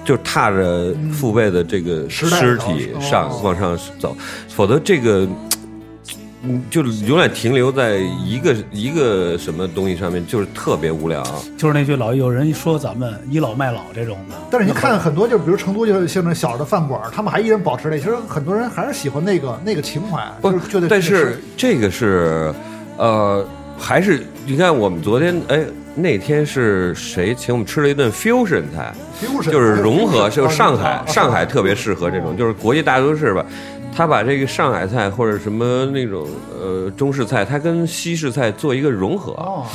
[0.03, 4.17] 就踏着父辈的这个尸体上往上走，
[4.47, 5.27] 否则这个
[6.41, 11.23] 嗯就永远停留在一个一个什么东西上面，就是特别无聊。
[11.55, 22.51] 就是那句老有人说咱们倚老卖老这种的，但是你看很多，就比如成都就是像那小的饭馆，他们还依然保持那，其实很多人还是喜欢那个那个情怀，不就是觉得，但是这个是，
[22.99, 23.47] 呃，
[23.77, 25.63] 还是你看我们昨天哎
[25.95, 33.45] 那天是谁请我们吃了一顿 fusion 菜，fusion 就是融合，就是上海啊上海特别适合这种，就是国际大都市吧。
[33.91, 36.27] 他把这个上海菜或者什么那种
[36.61, 39.65] 呃中式菜，它跟西式菜做一个融合，哦，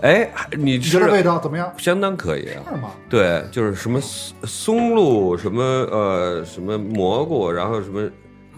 [0.00, 1.70] 哎，你你吃觉得味道怎么样？
[1.76, 2.64] 相当可以啊。
[2.66, 2.90] 是吗？
[3.10, 8.08] 对，就是什么松松露，什么呃什么蘑菇，然后什么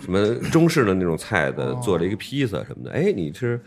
[0.02, 2.92] 什么中式的那种菜的，做了一个披萨什么的。
[2.92, 3.60] 哎，你吃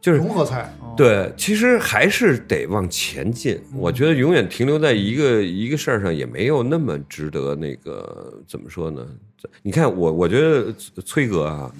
[0.00, 3.60] 就是融合菜，哦对，其实还是得往前进。
[3.74, 9.06] 我觉得永远停留在一个一个事儿上，也没有那么值得那个怎么说呢？
[9.62, 10.72] 你看我，我觉得
[11.04, 11.72] 崔哥啊，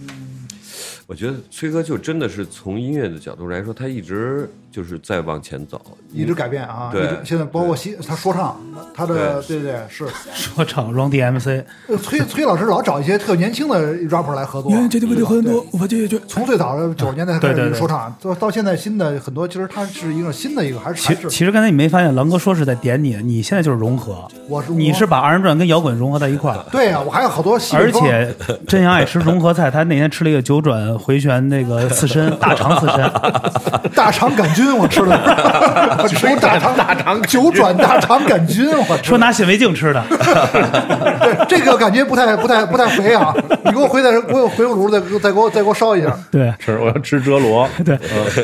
[1.07, 5.81] 我觉得崔哥就真的是从音乐的角度来说，他一直就是再往前走。
[6.13, 6.89] 一直改变啊。
[6.91, 8.57] 对一直现在包括西他说唱，
[8.95, 16.19] 他的对对对是， 说唱 Run DMC，呃崔崔老师老找一些特年轻的 rapper 来合作，这个问题很多对，无法解决。
[16.27, 26.65] 从最早的九十年代开对对对始说唱，到到现在新的很多，其实它是一个新的一个，还是其还是其实刚才你没发现，狼哥说是在点你，你现在就是融合，我是你是把二人转跟摇滚融合在一块儿。
[26.73, 28.35] 对呀，我还有好多细而且
[28.67, 33.11] 真阳爱吃融合菜，他那天吃了一个九转回旋那个刺身， 大肠刺身，
[33.95, 35.15] 大肠杆菌，我吃的，
[36.03, 40.03] 我吃一大肠大肠九转大肠杆菌，我吃说拿显微镜吃的。
[40.11, 43.33] 对这个感觉不太不太不太肥啊！
[43.65, 46.13] 你给我回点，给我回个炉，再再给我再给我烧一下。
[46.31, 47.97] 对吃我要吃哲罗， 对，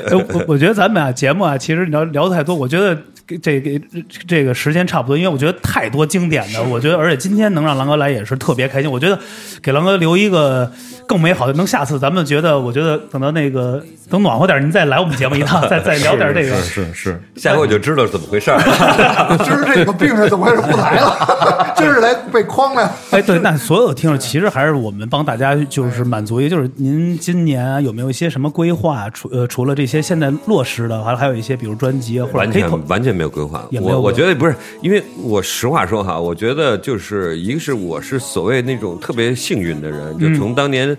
[0.09, 2.97] 呃我我觉得咱们啊节目啊，其实你要聊的太多，我觉得
[3.43, 3.81] 这个
[4.27, 9.19] 这个时间差不多，因为我觉得太多经典的，我觉得而且今天能让狼哥来也是特别开心，我觉得
[9.63, 10.71] 给狼哥留一个
[11.07, 16.55] 更美好的，能下次咱们觉得，我觉得等到那个等暖和点，您再来我们节目一趟， 再再聊点这个。
[16.57, 18.59] 是是是，下回我就知道是怎么回事儿。
[19.43, 20.63] 今儿这个病是怎么回事？
[20.63, 22.93] 不来了，今儿是来被诓来了。
[23.11, 29.09] 哎，对，那所有听众其实还是我们帮大家就是满足，于就是您今年啊有没有一些什么规划？
[29.11, 33.67] 除呃除了这些现在落实的，还还有一些比如专辑啊，或者完可以全完全没有规划。
[33.71, 40.97] 也没有我我觉得不是，因为我实话说哈，我觉得就是一个是我是所谓那种特别幸运的人，就从当年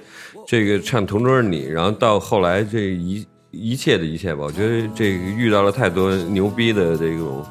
[0.47, 7.45] 这个唱《同桌的你》，然后到后来这一一切的一切吧，我觉得这个遇到了太多牛逼的这种。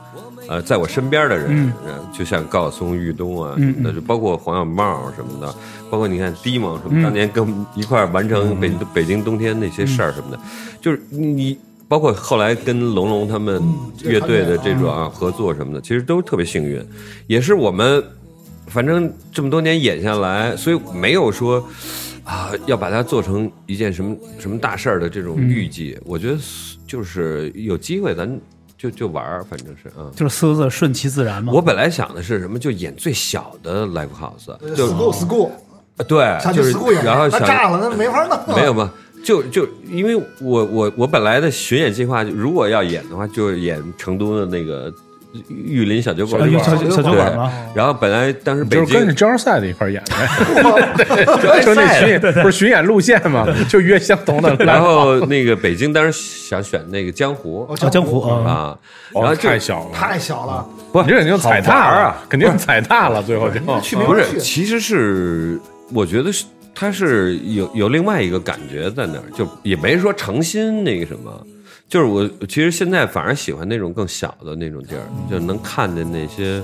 [0.47, 5.55] 呃，在我身边的人，呃就像高晓松、玉东啊什么的，就包括黄小茂什么的，
[5.89, 7.43] 包括你看迪蒙什么，当年跟
[7.75, 10.39] 一块完成北北京冬天那些事儿什么的，
[10.83, 11.57] 就是你
[11.87, 13.63] 包括后来跟龙龙他们
[14.03, 16.85] 乐队的这种啊合作什么的，其实都特别幸运，
[17.27, 18.03] 也是我们
[18.67, 21.63] 反正这么多年演下来，所以没有说
[22.25, 25.99] 啊要把它做成一件什么什么大事儿的这种预计。
[26.05, 26.39] 我觉得
[26.87, 28.41] 就是有机会咱
[28.79, 30.11] 就就玩儿，反正是啊。
[30.17, 31.53] 就是四个字顺其自然嘛。
[31.53, 35.51] 我本来想的是什么，就演最小的 live house，就 school school，
[36.09, 36.73] 对，就是
[37.05, 38.57] 然后想炸了，那没法弄。
[38.57, 38.93] 没有吧？
[39.25, 44.93] 就就因为我我我本来的巡演计划，如果要演的话，就是演成都的那个
[45.49, 47.51] 玉林小酒馆小小小酒馆吗？
[47.75, 51.05] 然后本来当时北就是跟着京交赛的一块儿演的，
[51.65, 54.55] 就那巡演不是巡演路线嘛，就约相同的。
[54.57, 56.13] 然后那个北京当时
[56.49, 58.79] 想选那个江湖哦啊，江湖啊，啊，
[59.13, 63.59] 然后哦，太小了，太小了，不，你这肯定踩踏啊，肯定踩踏了，最后就
[64.05, 64.39] 不是。
[64.39, 65.59] 其实是
[65.93, 66.45] 我觉得是
[66.75, 71.47] 他是有有另外一个感觉在那儿，就也没说诚心那个什么，
[71.89, 76.63] 就是我其实现在反而喜欢那种更小的那种地儿，就能看见那些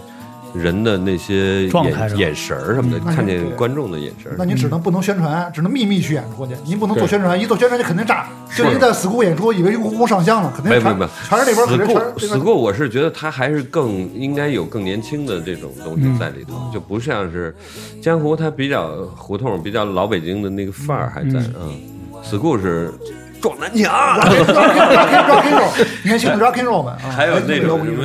[0.54, 4.44] 人的那些眼眼神儿什么的，看见观众的眼神那。
[4.44, 6.54] 您只能不能宣传，只能秘密去演出去。
[6.64, 8.26] 您不能做宣传，一做宣传就肯定炸。
[8.56, 11.10] 就您在 school 演出，以为故宫上香了，肯定全没有没有没有。
[11.28, 17.54] 全是那边可死过能全是这个死过，我是觉得他还是更应该有更年轻的这种东西在里头，就不像是
[18.02, 21.38] 江湖，他比较胡同，比较老北京的那个范儿还在。
[21.60, 21.80] 嗯，
[22.24, 22.92] 死故是
[23.40, 28.04] 撞南墙，rock and rock and roll，年轻的 rock and roll 们啊，还有那种什么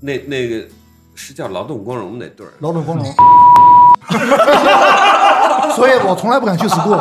[0.00, 0.64] 那那个
[1.18, 2.52] 是叫劳动光荣那对儿。
[2.60, 3.04] 劳动光荣。
[5.74, 6.98] 所以我从来不敢去 school，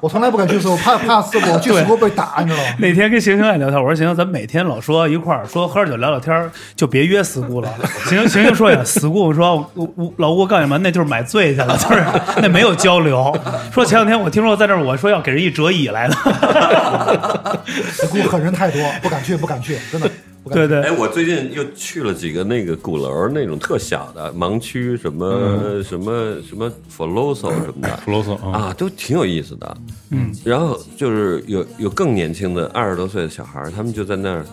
[0.00, 2.64] 我从来不敢去 school，怕怕死我去 school 被打，你知道吗？
[2.78, 7.68] 那天跟邢星爱聊天，我说行，咱每天老说一块儿说喝点酒聊聊天，就别约 school 了。
[8.08, 12.04] 行行行说呀，死姑说，我我老吴告诉你们，那就是买醉去了，就是
[12.42, 13.34] 那没有交流。
[13.72, 16.14] 说前两天我听说在这儿，我说要给人一折椅来的。
[17.94, 20.10] school 狠人太多，不敢去，不敢去，真的。
[20.48, 29.76] 对对哎，，我最近又去了几个那个鼓楼那种特小的盲区，什么、什么什么 Foloso 什么的，普罗斯啊，啊，都挺有意思的。
[30.10, 34.44] 嗯，然后就是有有更年轻的二十多岁的小孩儿，他们就在那儿，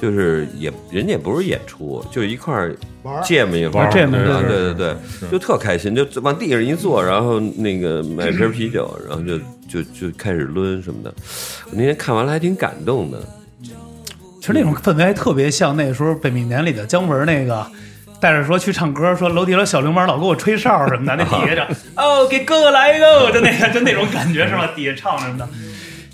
[0.00, 4.96] 就是也人家也不是演出，就一块儿玩儿芥末一会儿，玩芥末对对对，
[5.30, 9.38] 就特开心，就往地上一坐，然后那个买瓶啤酒，然后就
[9.68, 11.12] 就就开始抡什么的。
[11.66, 13.18] 我那天看完了还挺感动的。
[14.42, 17.64] 其实那种氛围还特别像那时候北冥年里的姜文那个。
[18.18, 21.62] 带着说去唱歌，说楼底下小流氓老给我吹哨什么的，那底下就
[22.00, 24.70] 哦给哥哥来一个，就那个就那种感觉是吧？
[24.76, 25.48] 底下唱什么的，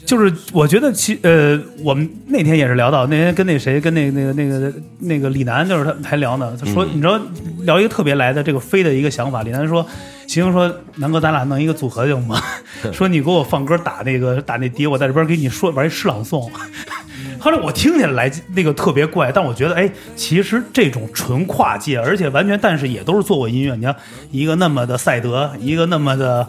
[0.06, 7.20] 就是我觉得其呃，我们那天也是聊到，那天跟那谁跟那那个那个那个李楠，就是他还聊呢，他说、你知道
[7.64, 9.86] 聊一个特别来的这个飞的一个想法，李楠说，
[10.26, 12.40] 行说南哥咱俩弄一个组合行吗？
[12.90, 16.50] 说你给我放歌打那个打那碟，我在这边给你说玩一诗朗诵。
[17.38, 23.74] 后来我听起来那个特别怪，但我觉得哎，其实这种纯跨界，而且完全，但是也都是做过音乐。
[23.76, 23.94] 你看
[24.30, 26.46] 一个那么的赛德，一个那么的。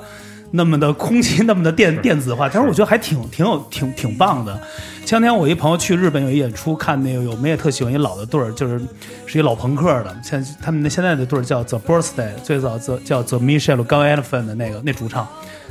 [0.51, 4.59] 那么的空气，那么的电电子化，但是我觉得还挺挺有挺挺棒的。
[5.05, 8.81] 前两天我一朋友去日本有一演出，看那个有我们也特喜欢一老的队儿，就是
[9.27, 15.27] 是一老朋克的，现他们那现在的队儿叫 The Birthday，最早 The 叫 The Michelle g a Elephant 的那个那主唱，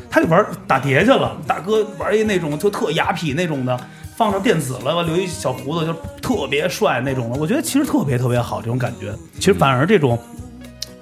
[0.09, 3.76] 他就玩打碟去了，大哥玩一那种就特雅痞那种的。
[4.18, 7.38] 放上电子了，完留一小胡子，就特别帅那种的。
[7.38, 9.14] 我觉得其实特别特别好，这种感觉。
[9.36, 10.18] 其实反而这种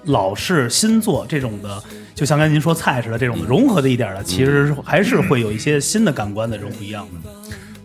[0.05, 1.83] 老式新作这种的，
[2.15, 7.31] 就像跟您说菜似的这种的融合的一点的，其实还是会有一些新的感官的这种不一样的。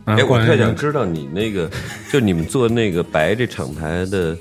[0.04, 1.72] 哎哎，我特想知道你那个，
[2.12, 4.38] 就你们做那个白这厂牌的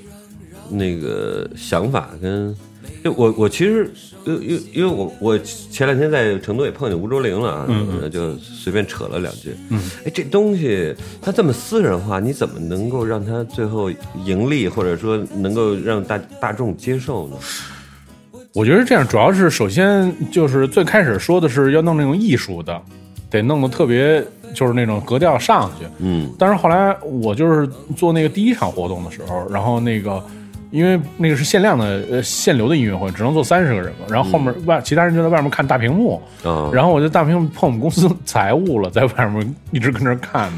[0.69, 2.59] 那个想法跟，就
[3.05, 3.91] 我我其实
[4.27, 13.91] 因因因为我我前两天在成都也碰见吴卓林了啊，嗯、就随便扯了两句，嗯，哎，这东西它这么私人化，你怎么能够让它最后
[14.25, 17.37] 盈利，或者说能够让大大众接受呢？
[18.53, 22.83] 我觉得这样主要是首先就是最开始说的是要弄那种艺术的，
[23.31, 24.23] 得弄得特别
[24.53, 25.87] 就是那种格调上去。
[26.01, 30.23] 嗯但是后来我就是做那个第一场活动的时候，然后那个
[30.71, 40.51] 因为那个是限量的呃限流的音乐会，只能坐三十个人嘛，然后后面外其他人就在外面看大屏幕，嗯，然后我就大屏幕碰我们公司财务了，在外面一直跟那看。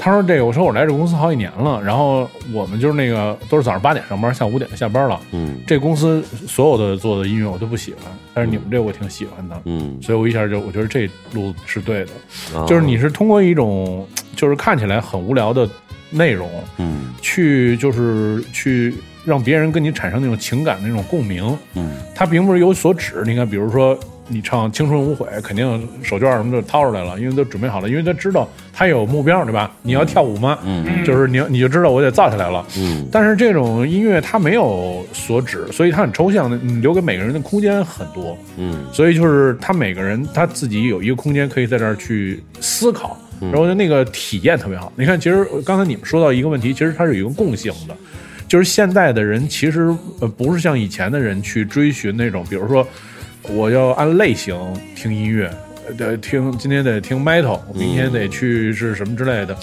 [0.00, 5.18] 他说：“这个，我说我来这公司好几年了，然后我们就是那个都是早上八点上班，下午五点就下班了。
[5.32, 5.58] 嗯。
[5.66, 12.12] 这公司所有的做的音乐我都不喜欢，但是你们这我挺喜欢的，嗯，所以我一下就我觉得这路是对的，
[12.56, 15.68] 啊就是你是通过一种就是看起来很无聊的
[16.10, 17.12] 内容，嗯。
[17.20, 18.94] 去就是去
[19.28, 23.22] 让别人跟你产生那种情感的那种共鸣，嗯它并不是有所指。
[23.26, 29.70] 你看，比如说你唱《青春无悔》，肯定手绢什么的掏出来了，因为都准备好了，因为他知道他有目标，对吧？
[29.82, 30.58] 你要跳舞吗？
[30.64, 32.66] 嗯就是你你就知道我得造起来了。
[32.76, 38.36] 嗯但是这种音乐它没有所指，所以它很抽象的，你留给每个人的空间很多。
[38.56, 44.92] 嗯所以就是他每个人他自己有一个空间可以在这儿去思考，然后那个体验特别好。
[44.96, 47.96] 你看，其实刚才你们说到一个问题，其实它是有一个共性的，
[48.48, 52.84] 就是现在的人其实呃不是像以前的人去追寻那种，比如说。
[53.50, 54.54] 我要按类型
[54.94, 55.50] 听音乐，
[55.96, 59.56] 得听今天得听 metal，明天得去是什么之类的。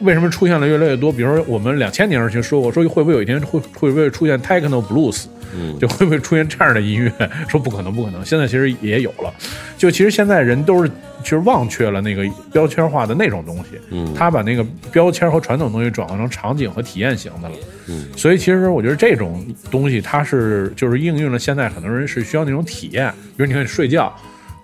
[0.00, 1.12] 为什么出现了越来越多？
[1.12, 5.24] 比如说我们两千年时就说过，说会不会有一天会会不会出现 techno blues，
[5.56, 7.30] 嗯就会不会出现这样的音乐？
[7.48, 8.24] 说不可能，不可能。
[8.24, 9.32] 现在其实也有了，
[9.78, 10.90] 就其实现在人都是
[11.22, 17.54] 其实忘却了那个标签化的那种东西，嗯他把那个标签和传统东西转化成场景和体验型的了。
[17.88, 24.14] 嗯，所以其实我觉得这种东西它是就是应用了现在很多人是需要那种体验，比如你看睡觉。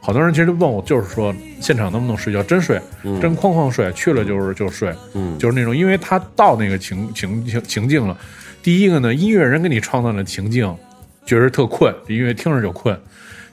[0.05, 2.42] 好多人其实问我，就是说现场能不能睡觉？
[2.42, 8.18] 真睡，真哐哐睡，去了就是就睡，嗯就是那种，因为他到那个情情情情境了。
[8.64, 10.76] 第一个呢，音乐人给你创造的情境，
[11.24, 12.98] 觉得特困，音乐听着就困。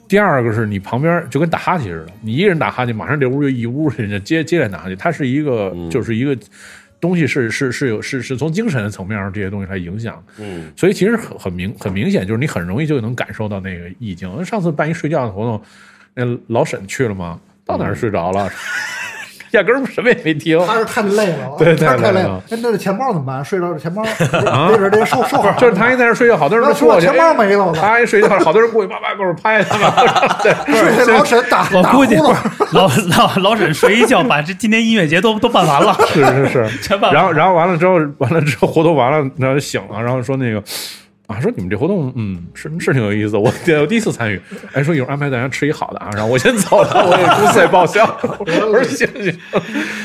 [0.08, 6.36] 第二个是你旁边就跟打哈欠似的，你一个人打哈欠，马上这屋就一屋人家接接来打哈欠，它是一个、就是一个
[7.00, 10.20] 东西是是是有是是从精神层面上这些东西来影响。
[10.38, 14.44] 嗯所以其实很很明很明显，就是你很容易就能感受到那个意境。
[14.44, 15.62] 上次办一睡觉的活动，
[16.14, 17.38] 那老沈去了吗？
[17.66, 18.50] 到哪儿睡着了？
[19.52, 20.56] 压根儿什么也没听。
[20.64, 23.44] 他是太累了，对他是太累了那这钱包怎么办？
[23.44, 24.00] 睡着这钱包，
[24.70, 25.50] 背着这收收好。
[25.54, 29.90] 就是他一在那儿睡觉，好多人都那过去，钱包哎没了我操他一睡觉，好多人过去叭叭给我拍他们。
[30.40, 32.14] 对，睡老沈打呼噜估计
[32.72, 35.96] 老老老沈睡一觉，把这今天音乐节都都办完了。
[36.12, 40.62] 是是是，全办然后然后完了之后，完了之后活动完了，然后醒了，然后说那个。
[41.30, 44.40] 啊，说你们这活动，嗯，是是挺有意思的，我我第一次参与。
[44.72, 48.04] 哎，说一会儿安排大家吃一好的啊，然后我先走了，我也公司也报销。
[48.40, 49.32] 我说行行。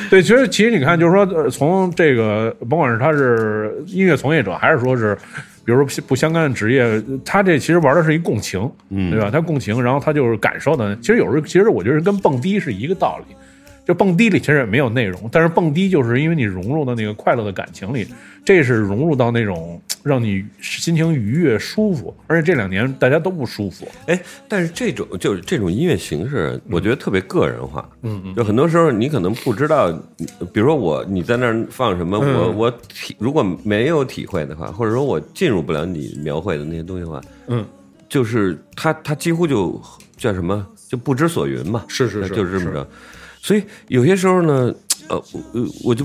[0.08, 5.18] 对，其实其实你看，就是说，呃从这个甭管是他是音乐从业者，还是说是，
[5.66, 9.32] 比如说不相干的职业，他这其实玩的是一共情，嗯对吧？
[9.32, 10.96] 他共情，然后他就是感受的。
[10.98, 13.36] 其实有时候，其实我觉得跟蹦迪是一个道理。
[13.86, 18.08] 就蹦迪里其实也没有内容，但是蹦迪就是因为你融入到那个快乐的感情里，
[18.44, 22.12] 这是融入到那种让你心情愉悦、舒服。
[22.26, 27.88] 而且这两年大家都不舒服，哎，但是这种就是这种音乐形式，我觉得特别个人化。
[28.02, 29.92] 嗯嗯，就很多时候你可能不知道，
[30.52, 37.64] 比如说我你在那儿放什么，嗯我我体如果没有体会的话，或者说我进入不了你描绘的那些东西的话，嗯，
[38.10, 39.80] 就是他他几乎就
[40.18, 42.88] 叫什么就不知所云嘛，是是是是就是这么着。
[43.46, 44.74] 所以有些时候呢，
[45.10, 45.24] 呃，
[45.54, 46.04] 我我就。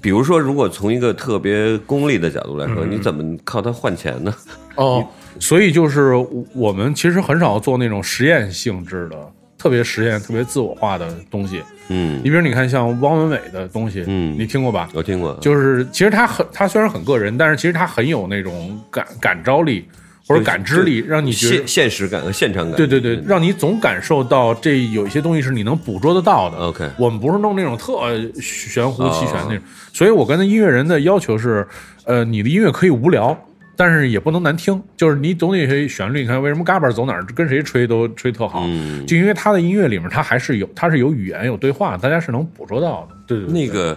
[0.00, 4.34] 比如说，如果从一个特别功利的角度来说，嗯你怎么靠它换钱呢？
[4.76, 5.06] 哦，
[5.38, 6.14] 所以就是
[6.54, 11.60] 我们其实很少做那种实验性质的、特别实验、特别自我化的东西。
[11.90, 14.88] 嗯你比如你看像汪文伟的东西，嗯你听过吧？
[14.94, 19.86] 我听过，就是其实他很，他虽然很个人，但是其实他很有那种感感召力
[20.28, 22.76] 或者感知力，让你觉得现现实感和现场感。
[22.76, 26.58] 对对对，让你总感受到这有一些东西是你能捕捉得到的。
[26.58, 27.98] OK 我们不是弄那种特
[28.40, 29.60] 玄乎其玄那种，
[29.92, 31.66] 所以我跟音乐人的要求是，
[32.04, 33.36] 呃，你的音乐可以无聊。
[33.80, 36.22] 但是也不能难听，就是你总得有些旋律。
[36.22, 38.64] 你看，为什么嘎巴走哪儿跟谁吹都吹特好？
[38.66, 43.14] 嗯就因为他的音乐里面，他还是有，他是有语言有对话，大家是能捕捉到的。
[43.24, 43.96] 对对对，那个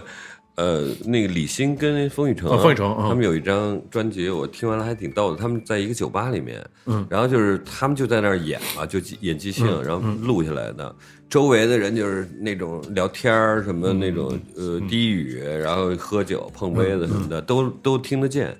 [0.54, 5.36] 呃，那个李欣跟风雨城，啊风雨城嗯他们有一张专辑，我听完了还挺逗的。
[5.36, 10.94] 他们在一个酒吧里面，嗯，然后就是他们就在那儿演嘛，就演即兴，然后录下来的。
[11.30, 18.54] 周围的人就是那种聊天儿什么那种呃低语，然后喝酒碰杯子什么的，都都听得见。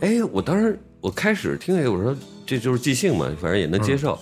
[0.00, 2.16] 哎，我当时我开始听那个，我说
[2.46, 4.18] 这就是即兴嘛，反正也能接受。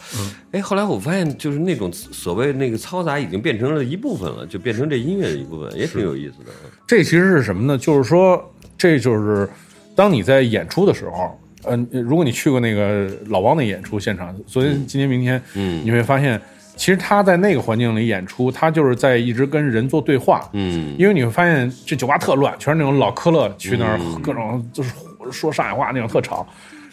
[0.52, 6.52] 哎，后来我发现就是那种所谓那个嘈杂已经变成了一部分了，就变成这音乐的一部分，也挺有意思的。
[6.86, 7.76] 这其实是什么呢？
[7.78, 9.48] 就是说，这就是
[9.94, 16.40] 当你在演出的时候，嗯、如果你去过那个老汪的演出现场，昨天、今天、明天，嗯你会发现，
[16.76, 20.48] 其实他在那个环境里演出，他就是在一直跟人做对话。
[20.54, 24.90] 嗯因为你会发现这酒吧特乱，全是那种老科勒去那儿嗯各种就是
[25.30, 26.46] 说上海话那种特吵，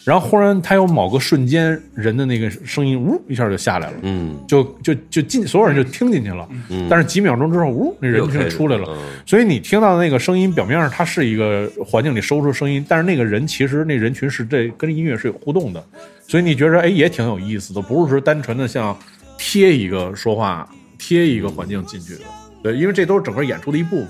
[0.05, 4.37] 然后忽然他有某个瞬间人的那个声音呜一下就下来了，嗯。
[4.47, 6.47] 就就就进所有人就听进去了，
[6.89, 8.97] 但是几秒钟之后呜那人就出来了。
[9.25, 15.83] 所以你听到的那个声音表面上它是一个环境里收出声音，但是那个人其实那人群是这跟音乐是有互动的，
[16.27, 18.97] 所以你觉得哎也挺有意思的，不是说单纯的像
[19.37, 22.21] 贴一个说话贴一个环境进去的，
[22.63, 24.09] 对，因为这都是整个演出的一部分，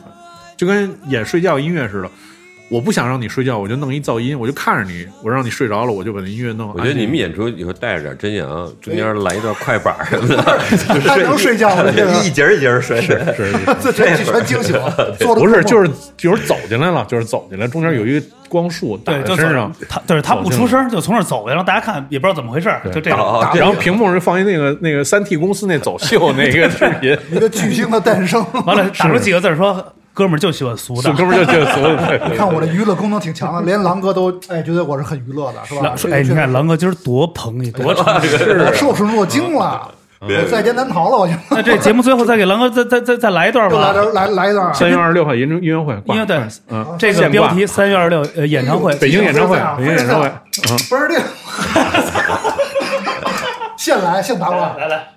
[0.55, 2.11] 就跟演睡觉音乐似的。
[2.69, 6.71] 我不想让你睡觉，我就弄一噪音，我就看着你，我让你睡着了，我就把那音乐弄。
[6.73, 8.47] 我觉得你们演出以后带着点真阳，
[8.79, 10.59] 中间来一段快板什么的，
[10.93, 13.01] 就还能睡觉了这个一节一节睡。
[13.01, 23.19] 是是是，这全全惊醒了， 不是就是就是走进来了，就是走进来，中间有一个光束打在身上，他对他不出声，就从那走过去，让大家看也不知道怎么回事，就这种。
[23.19, 28.45] 哦然后屏幕上放一那个那个三 T 公司那走秀那个视频， 一个巨星的诞生。
[28.65, 31.13] 完了打出几个字说哥们儿就喜欢俗的。
[31.13, 32.27] 哥们儿就喜欢俗的。
[32.29, 35.95] 你看我这娱乐功能挺强的， 连狼哥都哎觉得我是很娱乐的，是吧？
[36.11, 38.65] 哎，你看狼哥今儿多捧你， 多诚实。
[38.67, 39.89] 我受宠若惊了，
[40.19, 43.75] 我在劫难逃了，我就那这节目最后再给狼哥再再再再来一段吧。
[43.75, 44.73] 又来点来来一段。
[44.73, 46.15] 三月二十六号音音乐会，挂。
[46.15, 46.37] 音乐对
[46.69, 51.21] 嗯，这个标题三月二十六呃演唱会，北京演唱会，北京演唱会，嗯，不是这，
[53.77, 54.75] 现来现打吧。
[54.77, 55.07] 来来，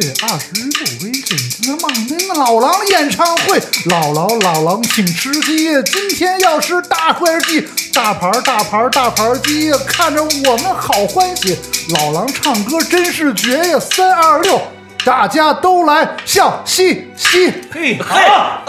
[0.00, 0.66] 月二十六
[1.02, 11.56] 为北京望京老狼演唱会，老狼老狼请吃鸡，今天要吃大块鸡，大盘儿大盘儿大盘儿鸡，看着我们好欢喜。
[11.94, 13.80] 老狼唱歌真是绝呀！
[13.80, 14.60] 三二六，
[15.06, 17.54] 大家都来笑嘻嘻。
[17.70, 18.64] 嘿，好，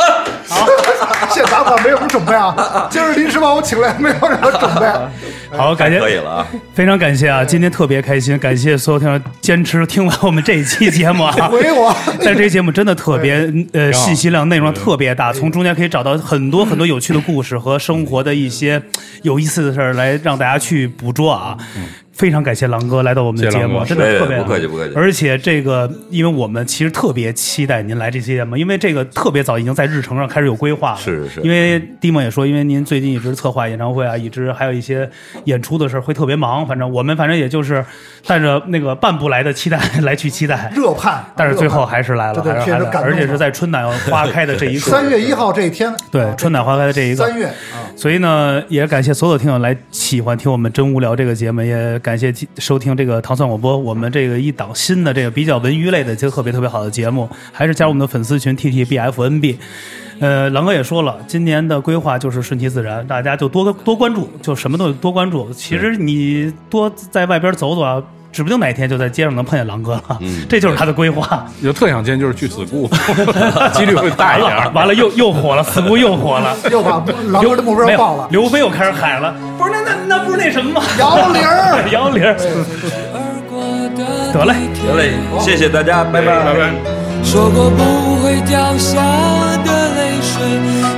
[1.34, 5.58] 现打款没有什么准备啊， 今儿临时把我请来，没有什么准备。
[5.58, 6.48] 好，感谢可以了啊！
[6.76, 7.44] 非常感谢啊！
[7.44, 11.32] 今天特别开心，感谢所有听众坚持听完我们这一期节目啊！
[11.48, 11.92] 回我，
[12.24, 18.80] 但这期节目真的特别呃信息量、内容特别大，从中间可以找到很多很多有趣的故事和生活的一些
[19.24, 21.58] 有意思的事儿，来让大家去捕捉啊。
[22.18, 24.93] 非常感谢狼哥来到我们的节目，真的特别哎不客气不客气。
[24.95, 30.97] 而且这个，因为我们其实特别期待您来这期节目，因为这个特别早已经在日程上开始有规划了。
[30.97, 35.07] 是是因为蒂莫也说，因为您最近一直策划演唱会啊，一直还有一些
[35.43, 36.65] 演出的事儿，会特别忙。
[36.65, 37.86] 反正我们反正也就是
[38.26, 44.89] 带着那个半不来的期待来去期待， 热盼，但是最后还是来了，对对还是而且是在 春暖花开的这一刻。
[44.89, 59.60] 三月一号这一天，对春暖花开的这一个三月啊，所以呢，也感谢所有的听友来喜欢听我们《真无聊》这个节目，也感谢收听这个糖蒜广播，我们这个一档新的这个比较文娱类的，就特别特别好的节目，还是加入我们的粉丝群 T T B F N B。
[60.22, 65.51] 呃，狼哥也说了，今年的规划就是顺其自然，大家就多多关注，就什么都多关注。
[65.51, 68.01] 其实你多在外边走走啊，
[68.38, 71.44] 指不定哪天就在街上能碰见狼哥了， 这就是他的规划。
[71.64, 72.88] 就特想见就是去死固，
[73.74, 74.74] 几率会大一点。
[74.76, 76.56] 完了又又火了，似乎又火了。
[76.70, 78.28] 又把狼哥的目标没有报了。
[78.30, 80.84] 刘飞又开始喊了，不是那那那不是那什么吗？
[81.00, 82.38] 摇铃儿摇铃儿。
[84.32, 84.54] 得嘞，
[84.86, 86.70] 得嘞，谢谢大家，拜拜，拜拜。
[87.24, 89.02] 说过不会掉下
[89.66, 90.38] 的泪水，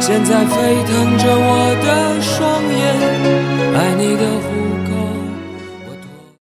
[0.02, 2.80] 现在沸腾着我的双眼。
[3.80, 4.69] 爱你的虎口。